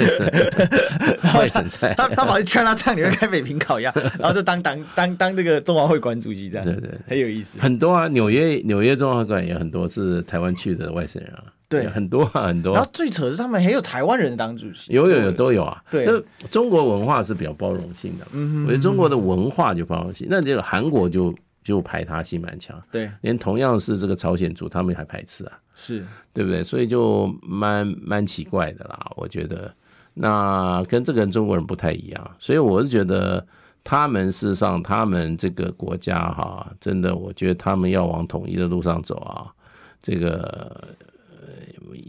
[1.39, 7.59] 外省菜，他他跑去 Chinatown 里面开北平烤鸭， 然后就当当当当这个中华会馆主席这样，对对，很有意思。
[7.59, 12.73] 很多啊，纽约纽约中华会馆也很多是台湾去的外省人啊，对，很多啊很多。
[12.75, 15.83] 然后最扯的是他们还有台湾人当主席，有有有都有啊。
[15.91, 16.09] 对，
[16.51, 21.35] 中国文化是比较包容性的，嗯，我觉得中国的文化就包容性，那这个韩国就
[21.67, 26.63] 就排他性蛮强，对，连同样是这个朝鲜族，他们还排斥啊，是对不对？
[26.63, 29.75] 所以就蛮蛮奇怪的啦，我觉得。
[30.19, 33.47] 那跟这个人中国人不太一样，所以我是觉得
[33.85, 39.53] 他们事实上，他们这个国家哈，真的，我觉得他们要往统一的路上走啊，
[40.01, 40.97] 这个
[41.31, 41.49] 呃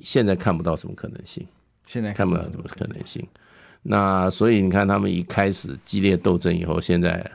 [0.01, 1.45] 现在看不到什么可能性，
[1.85, 3.27] 现在看不到什么可能性。
[3.83, 7.29] 那所以你看，他们一开始激烈斗争以后，现在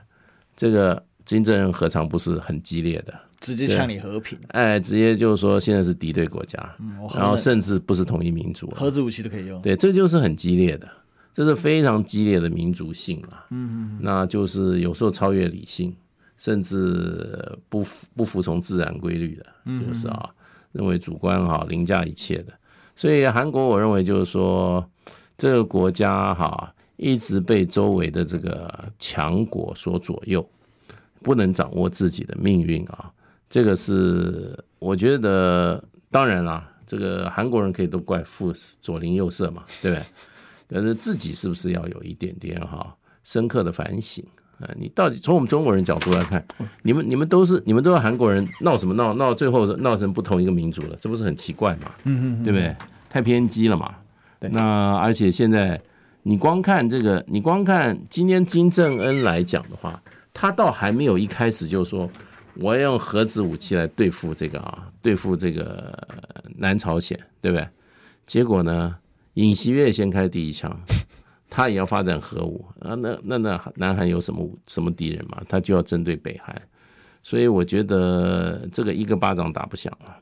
[0.56, 3.14] 这个金正恩何尝不是很激烈的？
[3.40, 9.60] 直接呛你和平，哎，直接就是说现在是敌对国家，嗯、然后甚至不是统一民族，核子武器都可以用。
[9.60, 10.88] 对，这就是很激烈的，
[11.34, 13.44] 这是非常激烈的民族性啊。
[13.50, 15.92] 嗯嗯，那就是有时候超越理性，
[16.38, 19.46] 甚至不服不服从自然规律的，
[19.84, 20.30] 就是啊，
[20.70, 22.52] 认为主观哈凌驾一切的。
[22.94, 24.88] 所以韩国，我认为就是说
[25.36, 30.48] 这个国家哈一直被周围的这个强国所左右，
[31.22, 33.10] 不能掌握自己的命运啊。
[33.48, 40.04] 这个是我觉得，当然啦，这个韩国人可以都怪父左邻右舍嘛，对不对？
[40.68, 44.24] 可是自己是不是要有一点点哈深刻的反省
[44.58, 44.66] 啊？
[44.74, 46.42] 你到底从我们中国人角度来看，
[46.82, 49.12] 你们你们都是你们都是韩国人，闹什么闹？
[49.12, 51.92] 闹最后闹成不同一个民族了，这不是很奇怪嘛？
[52.04, 52.74] 嗯嗯，对不对？
[53.10, 53.94] 太偏激了嘛？
[54.40, 54.48] 对。
[54.50, 55.78] 那而且现在
[56.22, 62.10] 你光看这个，你光看今天金正恩来讲的话，他倒还没有一开始就说。
[62.56, 66.06] 我要用核子武器来对付这个啊，对付这个
[66.58, 67.66] 南朝鲜，对不对？
[68.26, 68.94] 结果呢，
[69.32, 70.78] 尹锡悦先开第一枪，
[71.48, 72.94] 他也要发展核武啊。
[72.94, 75.42] 那那那南韩有什么什么敌人嘛？
[75.48, 76.60] 他就要针对北韩，
[77.22, 80.20] 所以我觉得这个一个巴掌打不响啊。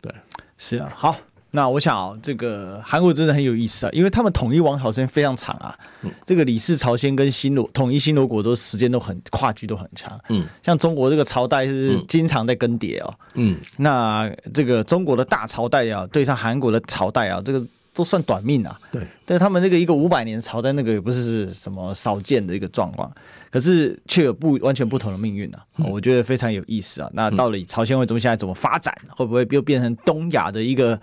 [0.00, 0.14] 对，
[0.56, 1.16] 是啊，好。
[1.54, 5.78] 那我想啊，这个韩国真的很有意思啊，因为他们统一王朝时间非常长啊。
[6.00, 10.18] 嗯，这个李氏朝鲜跟新罗统一新罗国都时间都很跨距都很长。
[10.30, 13.14] 嗯，像中国这个朝代是经常在更迭哦。
[13.34, 17.62] 嗯，那这个中国的大朝代啊，对上韩国的朝代啊，这个
[17.92, 18.80] 都算短命啊。
[18.90, 23.12] 对，但是他们这个一个五百年的朝代，那个也不是是什么少见的一个状况，
[23.50, 25.62] 可是却有不完全不同的命运啊。
[25.76, 27.10] 我觉得非常有意思啊。
[27.12, 28.96] 那到底朝鲜会怎么现在怎么发展？
[29.10, 30.98] 会不会又变成东亚的一个？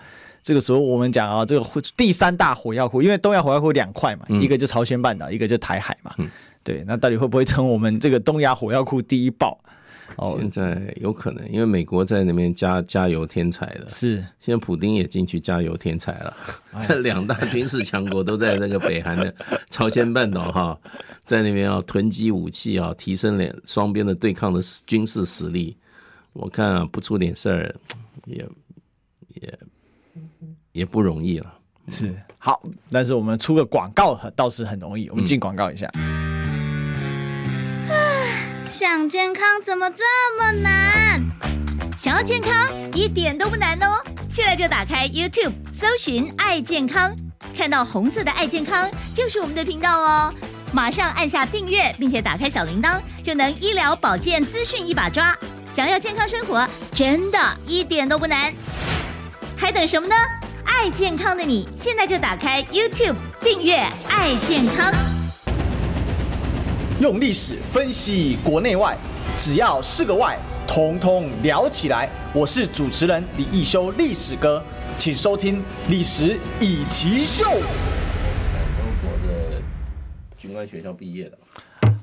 [0.50, 1.64] 这个时候我们讲啊，这个
[1.96, 6.12] 第三大火药库，因为东亚火药库两块嘛，嗯、一个就朝鲜半岛，一个就台海嘛。
[6.18, 6.28] 嗯、
[6.64, 9.64] 对，那到底会不会成我们这个东亚火药库第一爆？
[10.16, 13.88] 哦，现在有可能，因为美国在那边加加油添柴了。
[13.90, 16.36] 是，现在普丁也进去加油添柴了。
[16.88, 19.32] 这 两大军事强国都在那个北韩的
[19.70, 20.76] 朝鲜半岛哈，
[21.26, 25.78] 在那边要囤积武器啊，提升两双边的对抗的军事实力。
[26.34, 27.76] 我看啊，不出点事儿
[28.26, 28.44] 也
[29.36, 29.60] 也。
[30.80, 31.54] 也不容易了，
[31.92, 35.86] 是好，但是我们出个广告倒是很容易，我们进广告一下。
[35.94, 36.42] 嗯、
[38.72, 40.06] 想健康怎么这
[40.38, 41.22] 么难？
[41.98, 42.54] 想要健康
[42.94, 47.14] 一点都不难哦，现在就打开 YouTube 搜寻“爱健康”，
[47.54, 50.34] 看到红色的“爱健康”就是我们的频道哦，
[50.72, 55.38] 马上按下订阅，并且打开小铃铛，就能医疗保健资讯一把抓。
[55.70, 56.66] 想要健康生活，
[56.96, 57.38] 真的
[57.68, 58.54] 一点都不难，
[59.58, 60.16] 还等什么呢？
[60.66, 63.76] 爱健康的你，现在就打开 YouTube 订阅
[64.10, 64.94] “爱健康”，
[67.00, 68.98] 用历史分析国内外，
[69.38, 72.10] 只要是个“外”，统统聊起来。
[72.34, 74.64] 我是主持人李易修，历史哥，
[74.98, 75.58] 请收听
[75.90, 77.44] 《历史以奇秀》。
[77.48, 77.62] 中
[79.02, 79.62] 国的
[80.38, 81.38] 军官学校毕业的，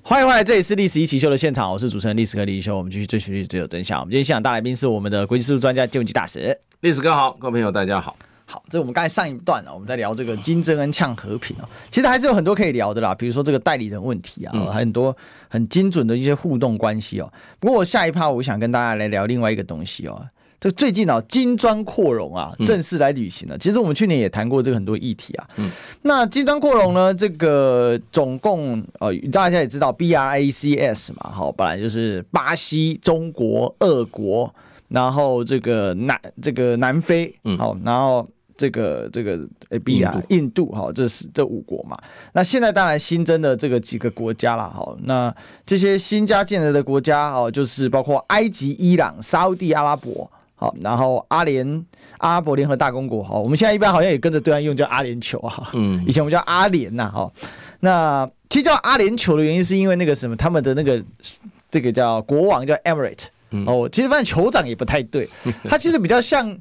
[0.03, 4.01] 欢迎回来，这里是《历史一起秀》的现场，我是主持人历史哥李易修，我们继续追寻历史，最有真相。
[4.01, 8.17] 我们今天现场大来宾是我们的国际事务专家金文基大使，历史哥好，各位朋友大家好。
[8.49, 15.15] 好，这我们刚才上一段啊，我们在聊这个金正恩呛和平啊，其实还是有很多可以聊的啦，比如说这个代理人问题啊，还很多
[15.49, 17.33] 很精准的一些互动关系哦。
[17.59, 20.25] 不过我下一趴我想跟大家来聊另外一个东西哦，
[20.61, 23.59] 这最近啊金砖扩容啊正式来履行了。
[23.59, 25.49] 其实我们去年也谈过这个很多议题啊。
[25.57, 25.69] 嗯。
[26.03, 34.55] 那金砖扩容呢，这个总共呃大家也知道 BRICS 嘛，好，本来就是巴西、中国、俄国，
[34.87, 38.25] 然后这个南这个南非，好，然后。
[38.57, 39.39] 这个这个
[39.69, 41.97] A B 啊，印度哈，这是这五国嘛。
[42.33, 44.97] 那现在当然新增的这个几个国家了哈。
[45.03, 45.35] 那
[45.67, 51.85] 这些新加进来的国家哦，就是包括埃及、伊朗、沙乌地阿拉伯，好，然后阿联
[52.19, 53.37] 阿拉伯联合大公国哈。
[53.37, 55.71] 我们现在一般好像也跟着对岸用叫阿联酋啊。
[55.75, 57.31] 嗯，以前我们叫阿联呐哈。
[57.81, 61.05] 那其实叫阿联酋的原因是因为那个什么，他们的那个
[61.71, 63.27] 这个叫国王叫 Emirate。
[63.67, 65.29] 哦，其实发现酋长也不太对，
[65.69, 66.59] 他其实比较像。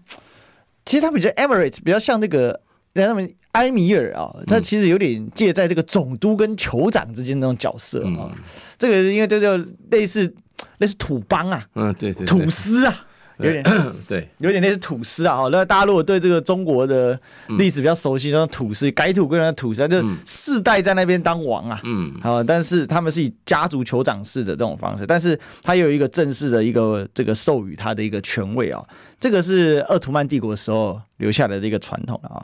[0.86, 2.62] 其实他比较 Emirates 比较像那个，
[2.94, 8.32] 他们埃米尔啊，他其实有点介在这个总督跟酋长之间那种角色啊。
[8.32, 8.36] 嗯、
[8.78, 9.58] 这个因为这就
[9.92, 10.34] 类似
[10.78, 13.08] 类似土邦啊，嗯，对对，对，土司啊。
[13.38, 13.64] 有点
[14.08, 17.20] 对，有点类似土司啊，那大家如果对这个中国的
[17.58, 28.82] 历史比较熟悉，说土司改土归的土司，就是世代在那边当王啊，嗯，好，但是他们是以家族酋长式的这种方式，但是他有一个正式的一个这个授予他的一个权位啊，
[29.20, 32.42] 这个是鄂图曼帝国的时候留下来的一个传统啊，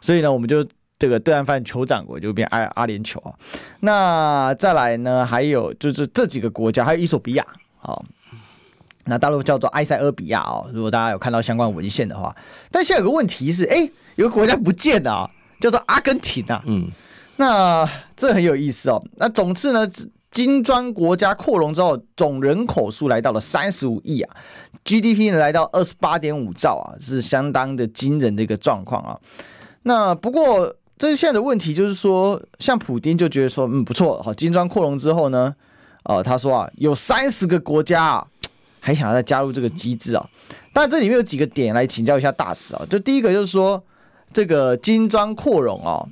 [0.00, 0.66] 所以呢，我们就
[0.98, 3.34] 这个对岸犯酋长国就变阿阿联酋啊，
[3.80, 7.46] 那再来呢，还有就是这几个国家，还有伊索比亚。
[7.80, 7.98] 啊。
[9.06, 12.34] 那大陆叫做埃塞俄比亚哦，如果大家有看到相关文献的话，
[12.70, 16.62] 但现在有个问题是，哎、欸，有个国家不见了啊，叫做阿根廷啊。
[16.66, 16.88] 嗯，
[17.36, 17.86] 那
[18.16, 19.04] 这很有意思哦。
[19.16, 19.86] 那总之呢，
[20.30, 24.36] 金砖国家扩容之后，总人口数来到了三十五亿啊
[24.84, 29.18] ，GDP 呢来到二十八点五兆啊，是相当的惊人的一个状况啊。
[29.82, 35.54] 那不过这现在的问题就是说，像普丁就觉得说，嗯，不错，好，金砖扩容之后呢，
[36.04, 38.26] 呃，他说啊，有三十个国家啊。
[38.84, 40.28] 还想要再加入这个机制啊？
[40.74, 42.84] 但这里面有几个点来请教一下大使啊。
[42.90, 43.82] 就第一个就是说，
[44.30, 46.04] 这个金砖扩容啊，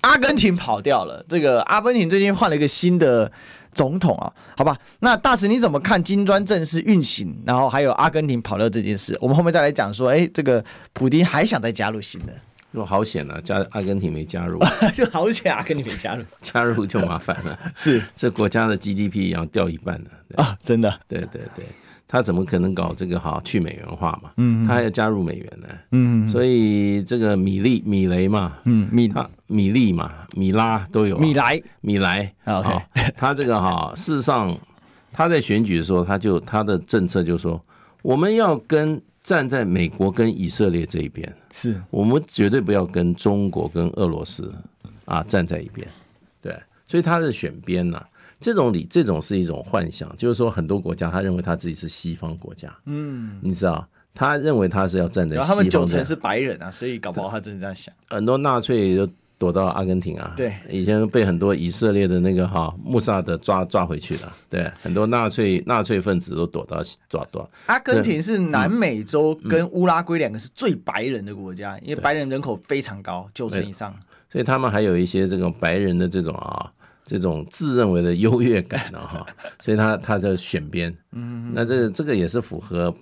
[0.00, 1.24] 阿根廷跑掉了。
[1.28, 3.30] 这个阿根廷最近换了一个新的
[3.72, 4.76] 总统啊，好吧？
[4.98, 7.32] 那大使你怎么看金砖正式运行？
[7.46, 12.32] 然后还有阿根廷跑掉这件事，我们后面再来讲说，哎，这个普丁还想再加入新的，
[12.74, 14.58] 就好险啊，加阿根廷没加入，
[14.92, 17.56] 就好险阿根廷没加入， 加入就麻烦了。
[17.76, 21.64] 是这国家的 GDP 要掉一半了啊，真的，对对对。
[22.12, 24.32] 他怎么可能搞这个好去美元化嘛？
[24.36, 25.68] 嗯，他还要加入美元呢。
[25.92, 31.16] 嗯，所以这个米利、米雷嘛，嗯，米他米利嘛，米拉都有。
[31.18, 32.68] 米莱、米莱，OK。
[33.16, 34.58] 他这个哈，事实上
[35.12, 37.64] 他在选举的时候，他就他的政策就是说，
[38.02, 44.52] 我们要跟站在美国跟以色列这一边，是我们绝对不要跟中国跟俄罗斯
[45.04, 45.86] 啊站在一边。
[46.42, 46.52] 对，
[46.88, 48.04] 所以他的选边呐。
[48.40, 57.94] 这种理，这种是一种幻想，就是说很多国家他认为他自己是西方国家，嗯，你知道，他认为他是要站在西方，他们九成是白人啊，所以搞不好他真的这样想。
[58.08, 67.46] 很多纳粹都躲到阿根廷啊，对，以前被很多以色列的那个哈穆萨德抓抓回去了，对，很多纳粹纳粹分子都躲到抓抓。
[67.66, 73.94] 阿根廷是南美洲跟乌拉圭两个是最白人的国家，因为白人人口非常高，九成以上，
[74.30, 76.72] 所以他们还有一些这种白人的这种啊。
[77.10, 79.26] 这种自认为的优越感呢，哈，
[79.60, 82.94] 所以他他的选边，嗯，那这个这个也是符合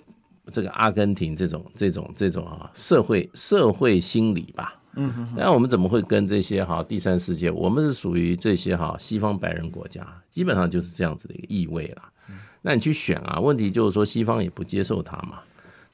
[0.51, 7.51] 这个阿根廷这种这种这种啊社会社会心理吧，嗯哼，那我们怎么会跟这些哈第三世界？
[7.51, 12.01] 我们是属于这些哈西方白人国家，基本上就是这样子的一个意味了。
[12.63, 15.39] 那你去选啊，问题就是说西方也不接受他嘛，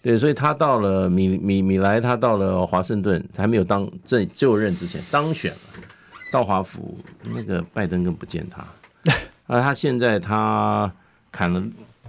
[0.01, 5.59] 对，所以他到了米米米莱，他到了华盛顿，还没有当正就任之前当选了。
[6.31, 8.65] 到华府，那个拜登更不见他，
[9.47, 10.91] 而他现在他
[11.31, 11.63] 砍了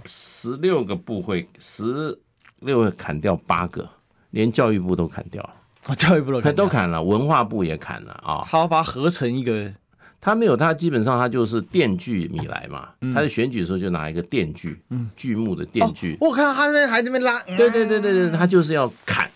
[0.05, 2.17] 十六个部会，十
[2.59, 3.89] 六个砍掉八个，
[4.31, 5.53] 连教育部都砍掉了。
[5.87, 8.43] 哦，教育部都砍都砍了，文化部也砍了啊。
[8.47, 9.71] 他要把它合成一个，
[10.19, 12.89] 他没有，他基本上他就是电锯米莱嘛。
[13.13, 16.17] 他在选举的时候就拿一个电锯，嗯，锯木的电锯。
[16.19, 17.41] 我看他那边还在那边拉。
[17.55, 19.29] 对对对对对，他就是要砍。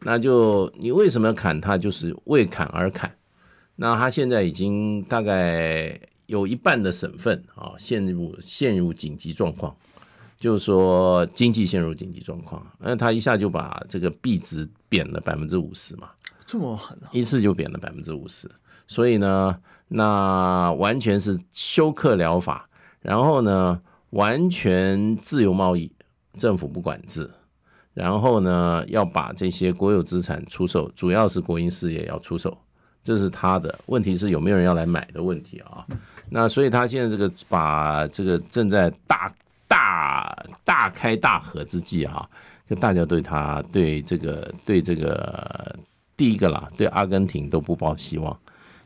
[0.00, 1.78] 那就你为什么要砍他？
[1.78, 3.08] 就是为砍而砍。
[3.82, 9.74] 那他现在已经大概有一半的省份啊陷入陷入紧急状况，
[10.38, 12.62] 就是说经济陷入紧急状况。
[12.78, 16.10] 那他一下就把这个币值贬了百分之五十嘛，
[16.44, 17.08] 这么狠啊！
[17.10, 18.46] 一次就贬了百分之五十，
[18.86, 22.68] 所以呢，那完全是休克疗法，
[23.00, 25.90] 然后呢，完全自由贸易，
[26.36, 27.30] 政府不管制，
[27.94, 32.54] 然后呢，要把这些国有资产出售，主要是国营事业要出售。
[33.10, 35.84] 这是他的问题，是有没有人要来买的问题啊？
[36.28, 39.28] 那所以他现在这个把这个正在大
[39.66, 42.24] 大大开大合之际啊，
[42.68, 45.74] 就大家对他对这个对这个
[46.16, 48.32] 第一个啦，对阿根廷都不抱希望；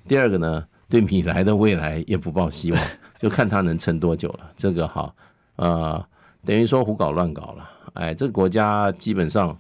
[0.09, 2.83] 第二个呢，对米莱的未来也不抱希望，
[3.21, 4.51] 就看他能撑多久了。
[4.57, 5.15] 这个哈
[5.57, 6.03] 呃，
[6.47, 7.71] 等于说胡搞乱搞了。
[7.93, 9.55] 哎，这个国家基本上。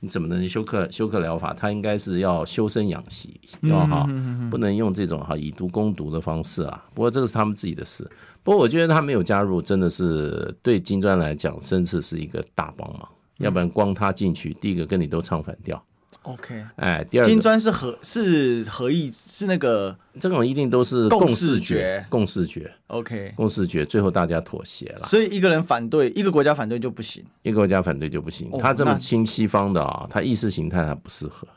[0.00, 1.52] 你怎么能休克休克疗法？
[1.52, 4.08] 他应该是要修身养息，要哈，
[4.50, 6.84] 不能用这种哈以毒攻毒的方式啊。
[6.94, 8.08] 不过这个是他们自己的事。
[8.44, 13.08] 不过我觉得他没有加入，真的是对金砖来讲，真的是一个大帮忙。
[13.38, 15.80] 要不然光他进去，第一个跟你都唱反调
[16.28, 25.06] OK，哎，第二金砖是合是合意是那个这种一定都是共视觉，共视觉，OK，共视觉，最后大家妥协了。
[25.06, 28.46] 所以一个人反对，一个国家反对就不行，一个国家反对就不行。
[28.52, 31.48] 哦、他这么亲西方的啊，他意识形态还不适合。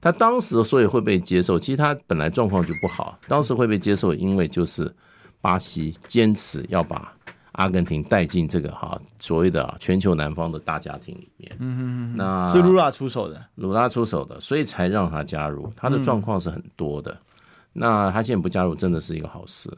[0.00, 3.18] 他当时所以会被接受，其实他本来状况就不好。
[3.26, 4.88] 当时会被接受，因为就是
[5.40, 7.12] 巴西坚持要把
[7.52, 11.56] 阿根廷带进这个哈所谓的全球南方的大家庭里面。
[11.58, 11.80] 嗯嗯
[12.12, 12.16] 嗯。
[12.16, 15.72] 那是卢拉出手的，卢拉出手的，所以才让他加入。
[15.76, 17.16] 他的状况是很多的。
[17.72, 19.70] 那他现在不加入，真的是一个好事。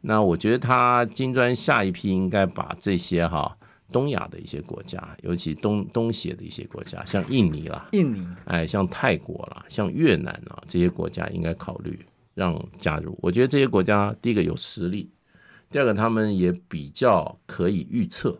[0.00, 3.56] 那我觉得他金砖下一批应该把这些哈。
[3.90, 12.02] 东亚的一些国家，尤其东东协的一些国家，像印尼啦，印尼，哎，像泰国啦，像越南啊，这些国家应该考虑
[12.32, 13.14] 让加入。
[13.20, 15.10] 我觉得这些国家，第一个有实力，
[15.72, 18.38] 第二个他们也比较可以预测，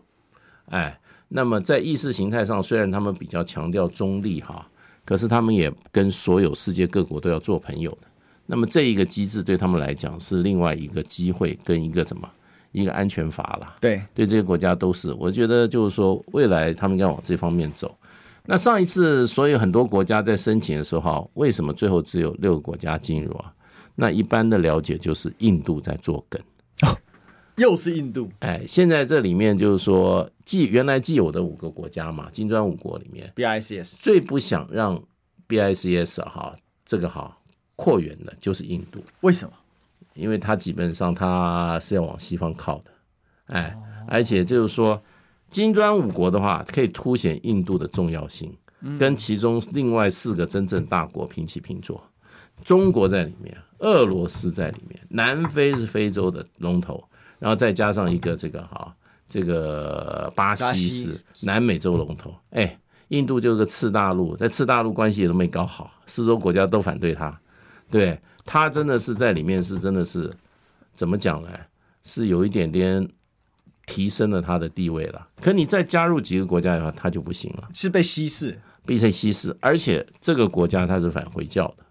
[0.69, 4.65] 哎，那么在意识形态上，虽然他们比较强调中立哈，
[5.03, 8.07] 可是他们也跟所有世界各国都要做朋友的。
[8.45, 12.29] 那么这一个机制对他们来讲是另外一个机会跟一个什么？
[12.71, 17.95] 一个安全阀了，对对，这些国家都是，我觉得就是说，未来他们应该往这方面走。
[18.45, 23.53] 那上一次，所以很多国家在申请的时候，为什么最后只有六个国家进入啊？
[23.93, 26.41] 那一般的了解就是印度在做梗，
[26.81, 26.97] 哦，
[27.55, 28.29] 又是印度。
[28.39, 35.01] 哎，现在这里面就是说，既原来既有的五个国家嘛，金砖五国里面，BICS 最不想让
[35.47, 37.37] BICS 哈这个哈
[37.75, 39.53] 扩员的就是印度，为什么？
[40.15, 42.91] 因为它基本上它是要往西方靠的，
[43.45, 43.75] 哎，
[44.07, 45.01] 而且就是说，
[45.49, 48.55] 金砖五国的话，可以凸显印度的重要性，
[48.99, 52.03] 跟其中另外四个真正大国平起平坐。
[52.63, 57.03] 中国在里面，俄罗斯在里面，南非是非洲的龙头，
[57.43, 58.95] 然后再加上一个这个哈，
[59.27, 62.79] 这个巴西是南美洲龙头，哎，
[63.09, 67.37] 印度就是个次大陆，在次大陆关系也都没搞好，四周国家都反对他，
[67.91, 68.17] 对。
[68.45, 70.29] 他真的是在里面是真的是
[70.95, 71.49] 怎么讲呢？
[72.05, 73.09] 是有一点点
[73.85, 75.27] 提升了他的地位了。
[75.41, 79.55] 可你再加入几个国家的话，他就不行了，是被稀释，被稀释。
[79.61, 81.85] 而且这个国家它是反回教的，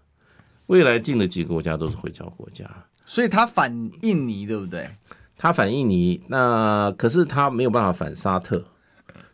[0.67, 2.69] 未来进的几个国家都是回教国家，
[3.03, 3.71] 所以他反
[4.03, 4.87] 印尼，对不对？
[5.43, 8.63] 他反印尼，那可是他没有办法反沙特，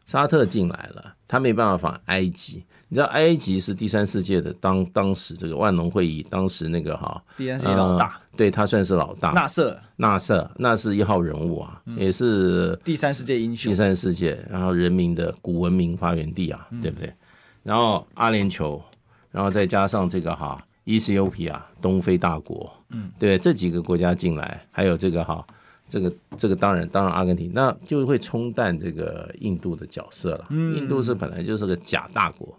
[0.07, 2.65] 沙特进来了，他没办法反埃及。
[2.87, 9.33] 你知道埃及是第三世界的当当时这个万隆会议当时那个哈第三世界老大，呃、对他算是老大。
[9.33, 17.13] 纳瑟，纳瑟，那是一号人物啊，嗯、也是第三世界英雄，第三世界，然后人民的古文明发源地啊，嗯、对不对？
[17.61, 18.81] 然后阿联酋，
[19.29, 25.45] 然后再加上这个哈，Ethiopia 东非大国，嗯，对，这几个国家进来，还有这个哈。
[25.89, 30.45] 这个这个当然当然阿根廷那就会冲淡这个印度的角色了。
[30.49, 32.57] 嗯，印度是本来就是个假大国，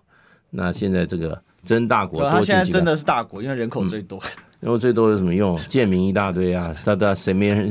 [0.51, 4.21] 那现在这个真大国，他现在真的是大国，因为人口最多。
[4.59, 5.59] 人口最多有什么用？
[5.69, 7.71] 贱民一大堆啊， 大家谁没人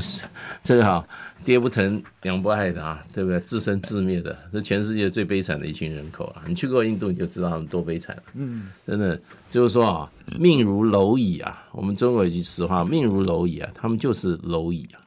[0.63, 1.05] 这个好，
[1.45, 3.39] 爹不疼娘不爱的啊，对不对？
[3.41, 6.41] 自生自灭的，是全世界最悲惨的一群人口啊！
[6.47, 8.23] 你去过印度，你就知道他们多悲惨了。
[8.33, 9.19] 嗯，真的
[9.51, 11.63] 就是说啊，命如蝼蚁啊。
[11.73, 14.97] 我们中国有句实话，命如蝼蚁啊，他们就是蝼蚁啊。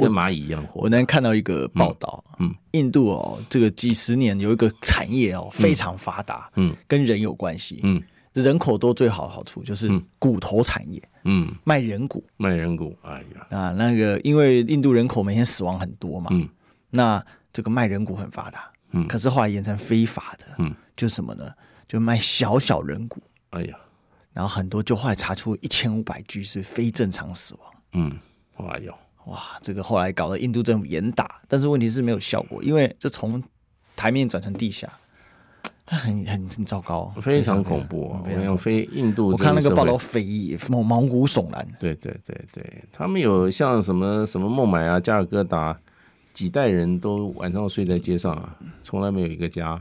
[0.00, 0.82] 跟蚂蚁一样活。
[0.82, 16.48] 我那天看到一个报道，嗯，印度哦，这个几十年有一个产业哦非常发达，嗯，跟人有关系，嗯，人口多最好的好处就是骨头产业，嗯，卖人骨，卖人骨，哎呀，啊，那个因为印度人口每天死亡很多嘛，嗯，
[16.90, 21.50] 那这个卖人骨很发达，嗯，可是后来演成非法的，嗯，就什么呢？
[21.88, 23.20] 就卖小小人骨，
[23.50, 23.76] 哎呀，
[24.32, 28.18] 然后很多就后来查出一千五百具是非正常死亡，嗯，
[28.68, 28.94] 哎呦。
[29.30, 33.40] 哇，这个后来搞得印度政府严打，但是问题是没有效果，因为这从
[33.94, 34.92] 台面转成地下，
[35.84, 38.22] 很很很糟糕，非常恐怖啊！
[38.24, 41.64] 我想非印度，我看那个报道匪夷毛毛骨悚然。
[41.78, 45.78] 对对对对，他们有像什么什么孟买啊、加尔各答，
[46.32, 49.80] 几代人都晚上睡在街上啊，从来没有一个家。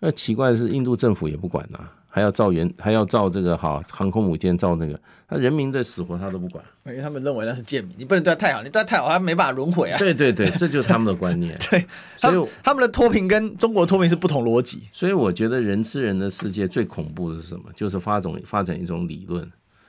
[0.00, 1.92] 那奇怪的是，印度政府也不管呐、啊。
[2.16, 4.98] 还要造原，还要造这个哈航空母舰，造那个，
[5.28, 9.98] 他人民的死活他都不管，因为他们认为那是贱民，你不能对他太好，你对他太好，他没办法轮回啊。
[9.98, 11.54] 对 对对，这就是他们的观念。
[11.70, 11.86] 对，
[12.16, 14.88] 所以他们的脱贫跟中国脱贫是不同逻辑。
[14.94, 17.64] 所以我觉得人吃人的世界最恐怖的是什么？
[17.76, 19.46] 就是发展发展一种理论，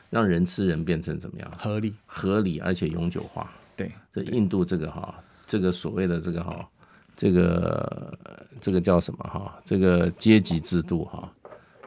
[0.09, 1.49] 让人吃人变成怎么样？
[1.57, 3.49] 合理、合理而且永久化。
[3.77, 5.15] 对，这印度这个哈，
[5.45, 6.67] 这个所谓的这个哈，
[7.15, 8.19] 这个
[8.59, 9.57] 这个叫什么哈？
[9.63, 11.31] 这个阶级制度哈。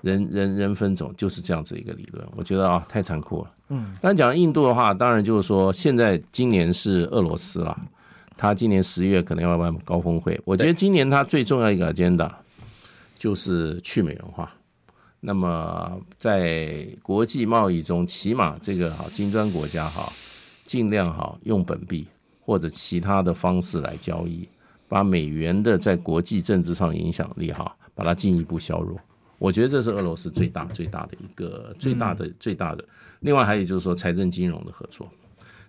[0.03, 3.51] 人人人分种就是这样子一个理论，我觉得啊太残酷了。
[3.69, 7.79] 嗯，但讲印度的话，当然就是说，现在今年是俄罗斯了，
[8.37, 10.41] 他今年十月可能要办高峰会。
[10.45, 12.31] 我觉得今年他最重要一个 agenda
[13.17, 14.51] 就是去美元化，
[15.21, 20.11] 那么在国际贸易中，起码这个哈金砖国家哈，
[20.65, 22.09] 尽量哈用本币
[22.41, 24.49] 或者其他的方式来交易，
[24.89, 28.99] 把美元的在国际政治上影响力哈，把它进一步削弱。
[29.41, 32.85] 我觉得这是俄罗斯最大最大的一个最大的最大的。
[33.21, 35.09] 另外还有就是说财政金融的合作，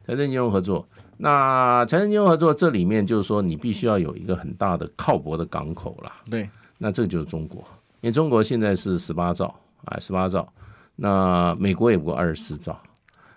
[0.06, 0.86] 财政金融合作。
[1.18, 6.12] 那财政金融合作这里面就是说你必须要有一个很大的靠泊的港口啦。
[6.30, 7.64] 对，那这就是中国。
[8.02, 9.56] 因为中国现在是十八兆
[9.86, 10.52] 啊，十八兆，
[10.96, 12.78] 那美国也不过二十四兆，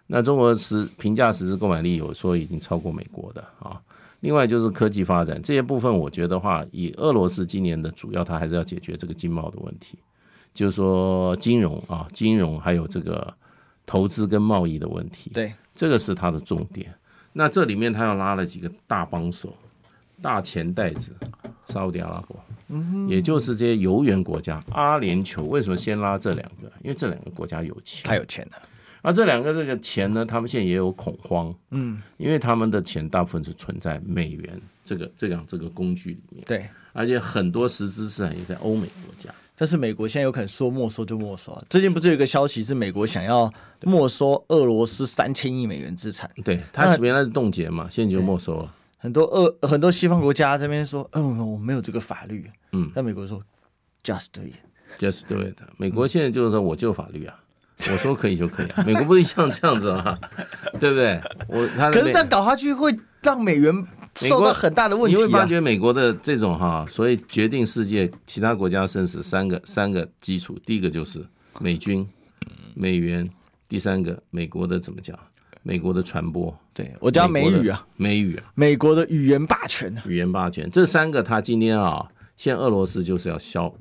[0.07, 3.80] 那中国实评价实质购买力有说已经超过美国的啊。
[4.20, 9.99] 另外就是科技发展这些部分，我觉得话，以俄罗斯今年的主要，它还是要解决这个经贸的问题，
[10.55, 13.34] 就是说金融啊，金融还有这个
[13.84, 16.94] 投资跟贸易的问题，对，这个是它的重点。
[17.34, 19.52] 那这里面他要拉了几个大帮手。
[20.22, 21.12] 大钱袋子，
[21.66, 26.72] 沙乌地阿拉伯，嗯也就是这些油源国家，阿联酋为什么先拉这两个？
[26.82, 28.52] 因为这两个国家有钱，太有钱了。
[29.02, 39.28] 而这两个这个钱呢，他们现在也有恐慌，嗯，因为他们的钱大部分是存在美元这个这样这个工具里面，对，而且很多实质资产也在欧美国家。
[39.57, 41.62] 但是美国现在有可能说没收就没收啊。
[41.70, 43.52] 最近不是有一个消息是美国想要
[43.82, 46.30] 没收俄罗斯三千亿美元资产？
[46.44, 48.72] 对，他原来是冻结嘛，现在就没收了。
[48.98, 53.40] 很多俄很多西方国家这边说，嗯，我没有这个法律，嗯，但美国说
[54.02, 55.57] ，just do it，just do it。
[55.76, 57.38] 美国现在就是说，我就法律啊，
[57.92, 58.82] 我说可以就可以啊。
[58.88, 60.18] 美国不是像这样子啊，
[60.80, 61.20] 对不对？
[61.48, 63.86] 我他可是这样搞下去会让美元
[64.16, 65.18] 受到很大的问题啊。
[65.18, 71.24] 你会发觉美国的这种哈，所以决定世界其他国家生死三个三个基础，第一个就是
[71.60, 72.06] 美军、
[72.74, 73.28] 美元，
[73.68, 75.18] 第三个美国的怎么讲？
[75.62, 82.06] 美国的传播，对，我叫美语啊，美语啊，美国的语言霸权，语言霸权，这三个他今天啊，
[82.36, 83.74] 现在俄罗斯就是要削，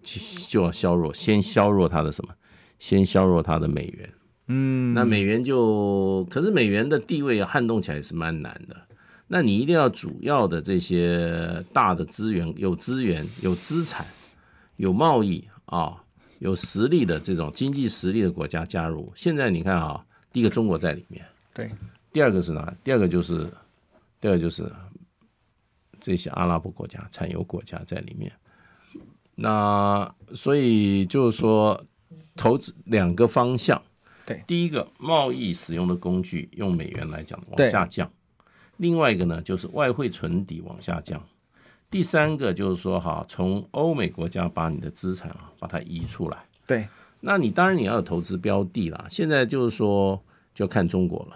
[0.47, 2.33] 就要削弱，先削弱他的什么？
[2.79, 4.09] 先削弱他的美元，
[4.47, 8.75] 嗯，那美元就，可是美元的地位撼动起来是蛮难的。
[9.35, 14.05] 那你一定要主要的这些大的资源，有资源、有资产、
[14.75, 16.03] 有贸易啊，
[16.37, 19.11] 有实力的这种经济实力的国家加入。
[19.15, 21.25] 现在你看啊，第一个中国在里面。
[21.51, 21.71] 对，
[22.11, 22.71] 第二个是哪？
[22.83, 23.49] 第二个就是，
[24.21, 24.71] 第二个就是
[25.99, 28.31] 这些阿拉伯国家、产油国家在里面。
[29.33, 31.83] 那所以就是说，
[32.35, 33.81] 投资两个方向。
[34.27, 38.07] 对，第一个贸易使用的工具用美元来讲往下降，
[38.83, 41.19] 另外一个呢就是外汇存底往下降。
[41.89, 46.37] 第三个就是说哈，从欧美国家把你的资产啊把它移出来。
[46.67, 46.87] 对，
[47.21, 49.07] 那你当然你要有投资标的啦。
[49.09, 50.21] 现在就是说。
[50.55, 51.35] 就看中国了，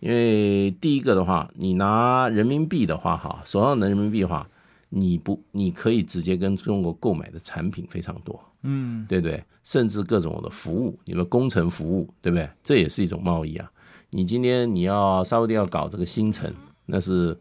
[0.00, 4.48] 因为第一个的话，你拿人民币的话，哈，手上的人民币的话，
[4.88, 9.44] 你不，你可以直接跟中国购买的产品非常多，嗯，对不对？
[9.62, 12.48] 甚至各种的服务，你们工程服务，对不对？
[12.64, 13.70] 这也是一种贸易啊。
[14.08, 16.50] 你今天你要稍微地要搞这个新城，
[16.86, 17.36] 那是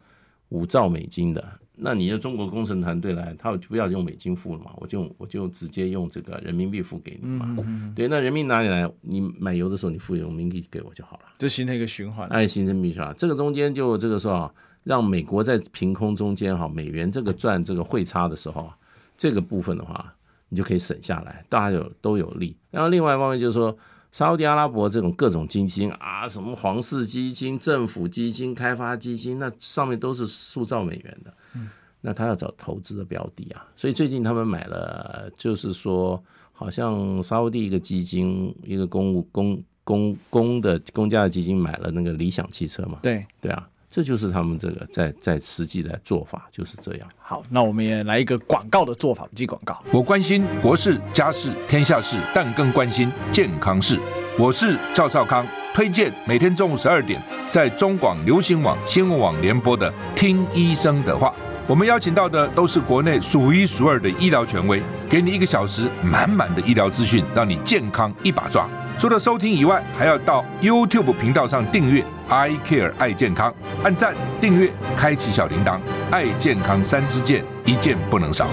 [0.49, 1.43] 五兆美金的。
[1.77, 7.53] 那你的中国工程团队来，他就不要用美金付了嘛，我就我就直接用这个人民币付给你嘛。
[7.93, 8.89] 对，那人民币哪里来？
[9.01, 12.29] 你买油的时候你付人民币给我就好了，就形成一个循环。
[12.29, 13.13] 哎，形成循环。
[13.17, 18.77] 这个中间就这个说啊，让美国在凭空中间哈，美元这个赚这个汇差的时候啊，
[19.17, 20.13] 这个部分的话，
[20.47, 22.55] 你就可以省下来，大家有都有利。
[22.71, 23.77] 然后另外一方面就是说。
[24.15, 31.33] 沙乌地阿拉伯这种各种基金啊，什么皇室基金、政府基金、开发基金，那上面都是塑造美元的。
[31.53, 42.99] 嗯，那他要找投资的标的啊，所以最近他们买了，就是说，好像沙乌地一个基金，一个公务公公公的公家的基金买了那个理想汽车嘛。
[43.03, 43.67] 对对啊。
[43.95, 47.07] 这就是他们这个在在实际的做法就是这样。
[47.17, 49.81] 好，那我们也来一个广告的做法，记广告。
[49.89, 53.97] 我关心国事、家事、天下事，但更关心健康事。
[54.37, 61.29] 我是赵少康，推荐每天中午十二点在中广流行网、新闻网联播的《听医生的话》。
[61.65, 68.69] 我们邀请到的都是国内数一数二的医疗权威，给你一个小时满满的医疗资讯，让你健康一把抓。
[68.97, 75.79] 除了收听以外，还要到 YouTube 频道上订阅 “I Care 爱健康”，按赞、订阅、开启小铃铛，
[76.09, 78.47] 爱健康三支箭，一件不能少。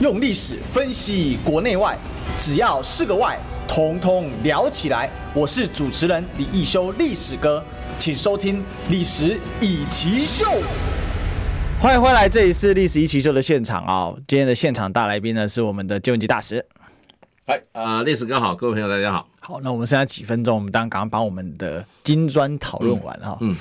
[0.00, 1.98] 用历史分析国内外，
[2.38, 3.36] 只要是个“外”，
[3.66, 5.10] 统统聊起来。
[5.34, 7.62] 我是主持人李易修，历史哥，
[7.98, 10.44] 请收听《历史以奇秀》。
[11.80, 14.12] 欢迎回来，这里是《历史一奇秀》的现场啊！
[14.28, 16.64] 今天的现场大来宾呢是我们的金文吉大使。
[17.46, 19.26] 哎，啊，历史哥好，各位朋友大家好。
[19.40, 23.36] 好，那我们剩下几分钟，我们当刚刚把我们的金砖讨论完哈。
[23.40, 23.56] 嗯，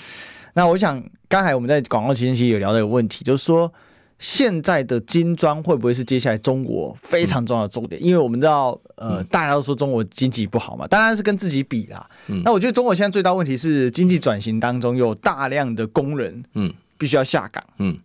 [0.53, 3.71] 那我想刚才我们在广告期间其实有聊到一个问题，就是说
[4.19, 7.99] 现在的金砖会不会是接下来中国非常重要的重点？
[7.99, 12.07] 嗯、因为我们知道，呃，大家都说中国经济不好嘛，当然是跟自己比啦。
[12.27, 17.97] 嗯、那我觉得中国现在最大问题是经济转型当中有大量的工人，嗯，必须要下岗，嗯，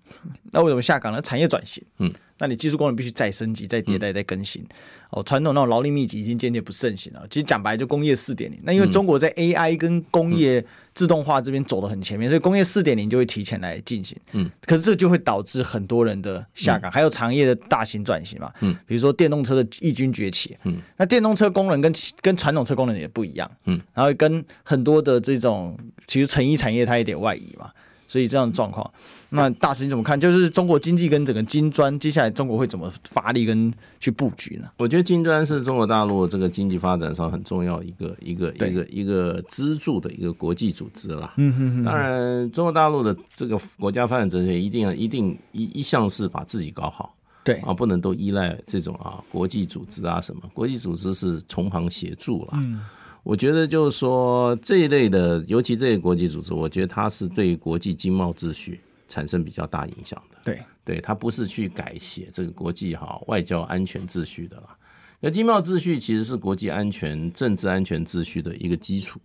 [0.52, 1.20] 那为什么下岗呢？
[1.20, 2.10] 产业转型，嗯。
[2.38, 4.64] 那你技术功能必须再升级、再迭代、再更新。
[5.10, 7.24] 哦，传统那种劳力密集已经渐渐不盛行了。
[7.30, 8.58] 其实讲白就工业四点零。
[8.64, 14.18] 那因为中国在 AI 跟工业自动化这边走得很前面，所以工业四点零就会提前来进行。
[14.32, 18.52] 嗯，可是这就会导致很多人的下岗，还有产业的大型转型嘛。
[18.60, 20.56] 嗯，比如说电动车的异军崛起。
[20.64, 23.48] 嗯，那电动车功能跟跟传统车功能也不一样。
[23.66, 25.78] 嗯，然后跟很多的这种
[26.08, 27.70] 其实成衣产业它有点外移嘛。
[28.14, 28.88] 所以这样的状况，
[29.30, 30.20] 那大使你怎么看？
[30.20, 34.68] 就是中国经济跟整个金砖，接下来中国会怎么发力跟去布局呢？
[34.76, 41.34] 我觉得金砖是中国大陆这个经济发展上很重要一个一个一个一个支柱的一个国际组织啦。
[41.38, 41.82] 嗯哼哼。
[41.82, 47.12] 当然，中国大陆的这个国家发展哲学一定要一定一一向是把自己搞好，
[47.42, 50.42] 对啊，不能都依赖这种啊国际组织啊什么。
[50.54, 52.50] 国际组织是从旁协助了。
[52.52, 52.80] 嗯。
[53.24, 60.36] 我觉得就是说这一类的，尤其这些国际组织，我觉得它是对国际经贸秩序产生比较大影响的。
[60.44, 64.76] 对，对，它不是去改写这个国际哈外交安全秩序的啦。
[65.20, 69.18] 那经贸秩序其实是国际安全、政治安全秩序的一个基础。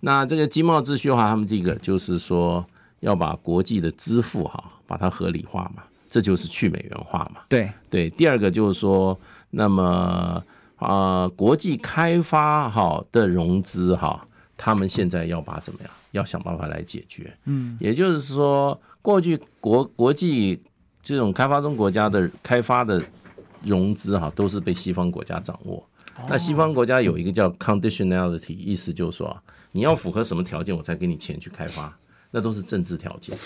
[0.00, 2.66] 那这个经贸秩序的话，他们这个就是说
[2.98, 7.42] 要把国际的支付哈把它合理化嘛，这就是去美元化嘛。
[7.48, 9.16] 对对，第二个就是说，
[9.50, 10.42] 那么。
[10.80, 14.26] 啊、呃，国际开发哈的融资哈，
[14.56, 15.90] 他们现在要把怎么样？
[16.12, 17.32] 要想办法来解决。
[17.44, 20.60] 嗯，也就是说，过去国国际
[21.02, 23.00] 这种开发中国家的开发的
[23.62, 25.86] 融资哈，都是被西方国家掌握。
[26.28, 29.36] 那西方国家有一个叫 conditionality，意思就是说，
[29.72, 31.96] 你要符合什么条件，我才给你钱去开发，
[32.30, 33.38] 那都是政治条件。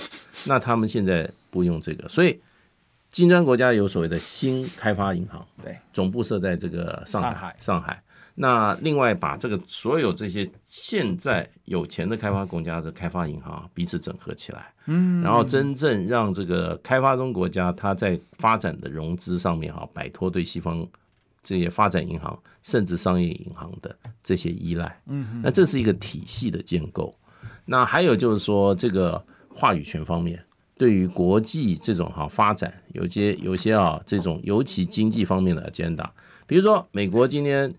[0.44, 2.40] 那他们现在不用这个，所以。
[3.14, 7.30] 金砖国家有所谓的新开发银行，对，总部设在这个上海。
[7.30, 8.02] 上海，上海。
[8.34, 20.84] 那另外把这个所有这些现在有钱的开发国家的开发银行彼此整合起来，嗯，然后真正让这个开发中国家它在发展的融资上面哈，摆脱对西方
[21.40, 27.14] 这些发展银行甚至商业银行的这些依赖，嗯，那这是一个体系的建构。
[27.64, 30.44] 那还有就是说这个话语权方面。
[30.76, 36.08] 对于国际这种哈发展，有些有些啊这种尤其经济方面的 agenda，
[36.46, 37.72] 比如说美国今天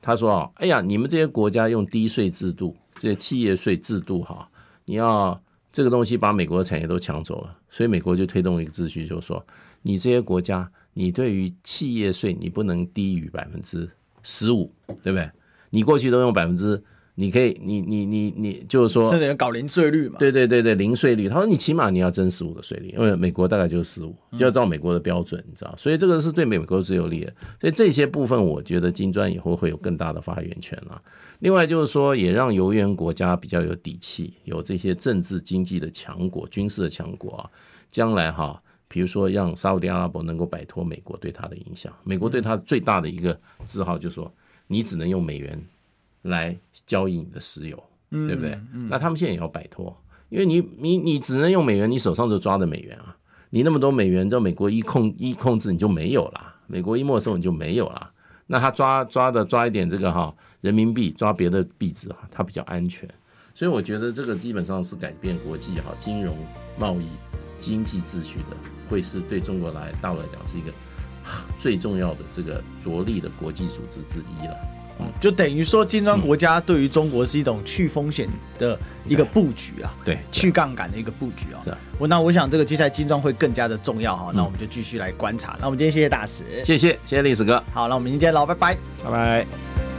[0.00, 4.48] 他说啊，哎呀，你们这些国家用低税制度，这些企业税制度哈，
[4.86, 9.44] 你要这个东西把美国的产业都抢走了，所以美国就推动一个秩序，就说
[9.82, 13.88] 你这些国家，你对于企业税你不能低于百分之
[14.22, 14.72] 十五，
[15.02, 15.30] 对不对？
[15.68, 16.82] 你过去都用百分之。
[17.16, 20.16] 你可以，你你你你就是说，甚至要搞零税率嘛？
[20.18, 21.28] 对对对对，零税率。
[21.28, 25.74] 他说你起码你要征十五的税率，因为美国大概就是十五，就要照美国的标准，你知道？
[25.76, 27.32] 所以这个是对美国最有利的。
[27.60, 31.00] 所以这些部分，我觉得金砖以后会有更大的发言权啊。
[31.40, 37.50] 另外就是说，也让游园国家比较有底气，有这些政治经济的强国、军事的强国啊，
[37.90, 41.92] 将来哈，比如说让沙乌地阿拉伯能够摆脱美国对他的影响。
[42.04, 44.32] 美国对他最大的一个自豪就是说，
[44.66, 45.60] 你只能用美元。
[46.22, 46.56] 来
[46.86, 48.58] 交易你的石油，对不对？
[48.88, 49.96] 那他们现在也要摆脱，
[50.28, 53.16] 因为你你你只能用美元，你手上就抓的美元啊，
[53.50, 58.10] 你那么多美元，在美国一控一控制你就没有了，美国一没收你就没有了。
[58.46, 63.08] 那他抓抓的抓一点这个哈人民币，抓别的币值啊，它比较安全。
[63.54, 66.36] 所以我觉得这个基本上是改变国际哈金融
[66.78, 67.06] 贸易
[67.58, 68.56] 经济秩序的，
[68.88, 70.72] 会是对中国来大陆来讲是一个
[71.58, 74.56] 最重要的这个着力的国际组织之一了。
[75.20, 78.28] 就等于说，金砖国家对于中国是一种去风险
[78.58, 81.78] 的一个布局啊，对，去杠杆的一个布局啊。
[81.98, 85.56] 我那我想这个接下来金砖会更加的重要哈，那我们就继续来观察。
[85.60, 87.62] 那我们今天谢谢大使，谢谢谢谢历史哥。
[87.72, 89.89] 好，那我们明天见喽，拜拜，拜拜。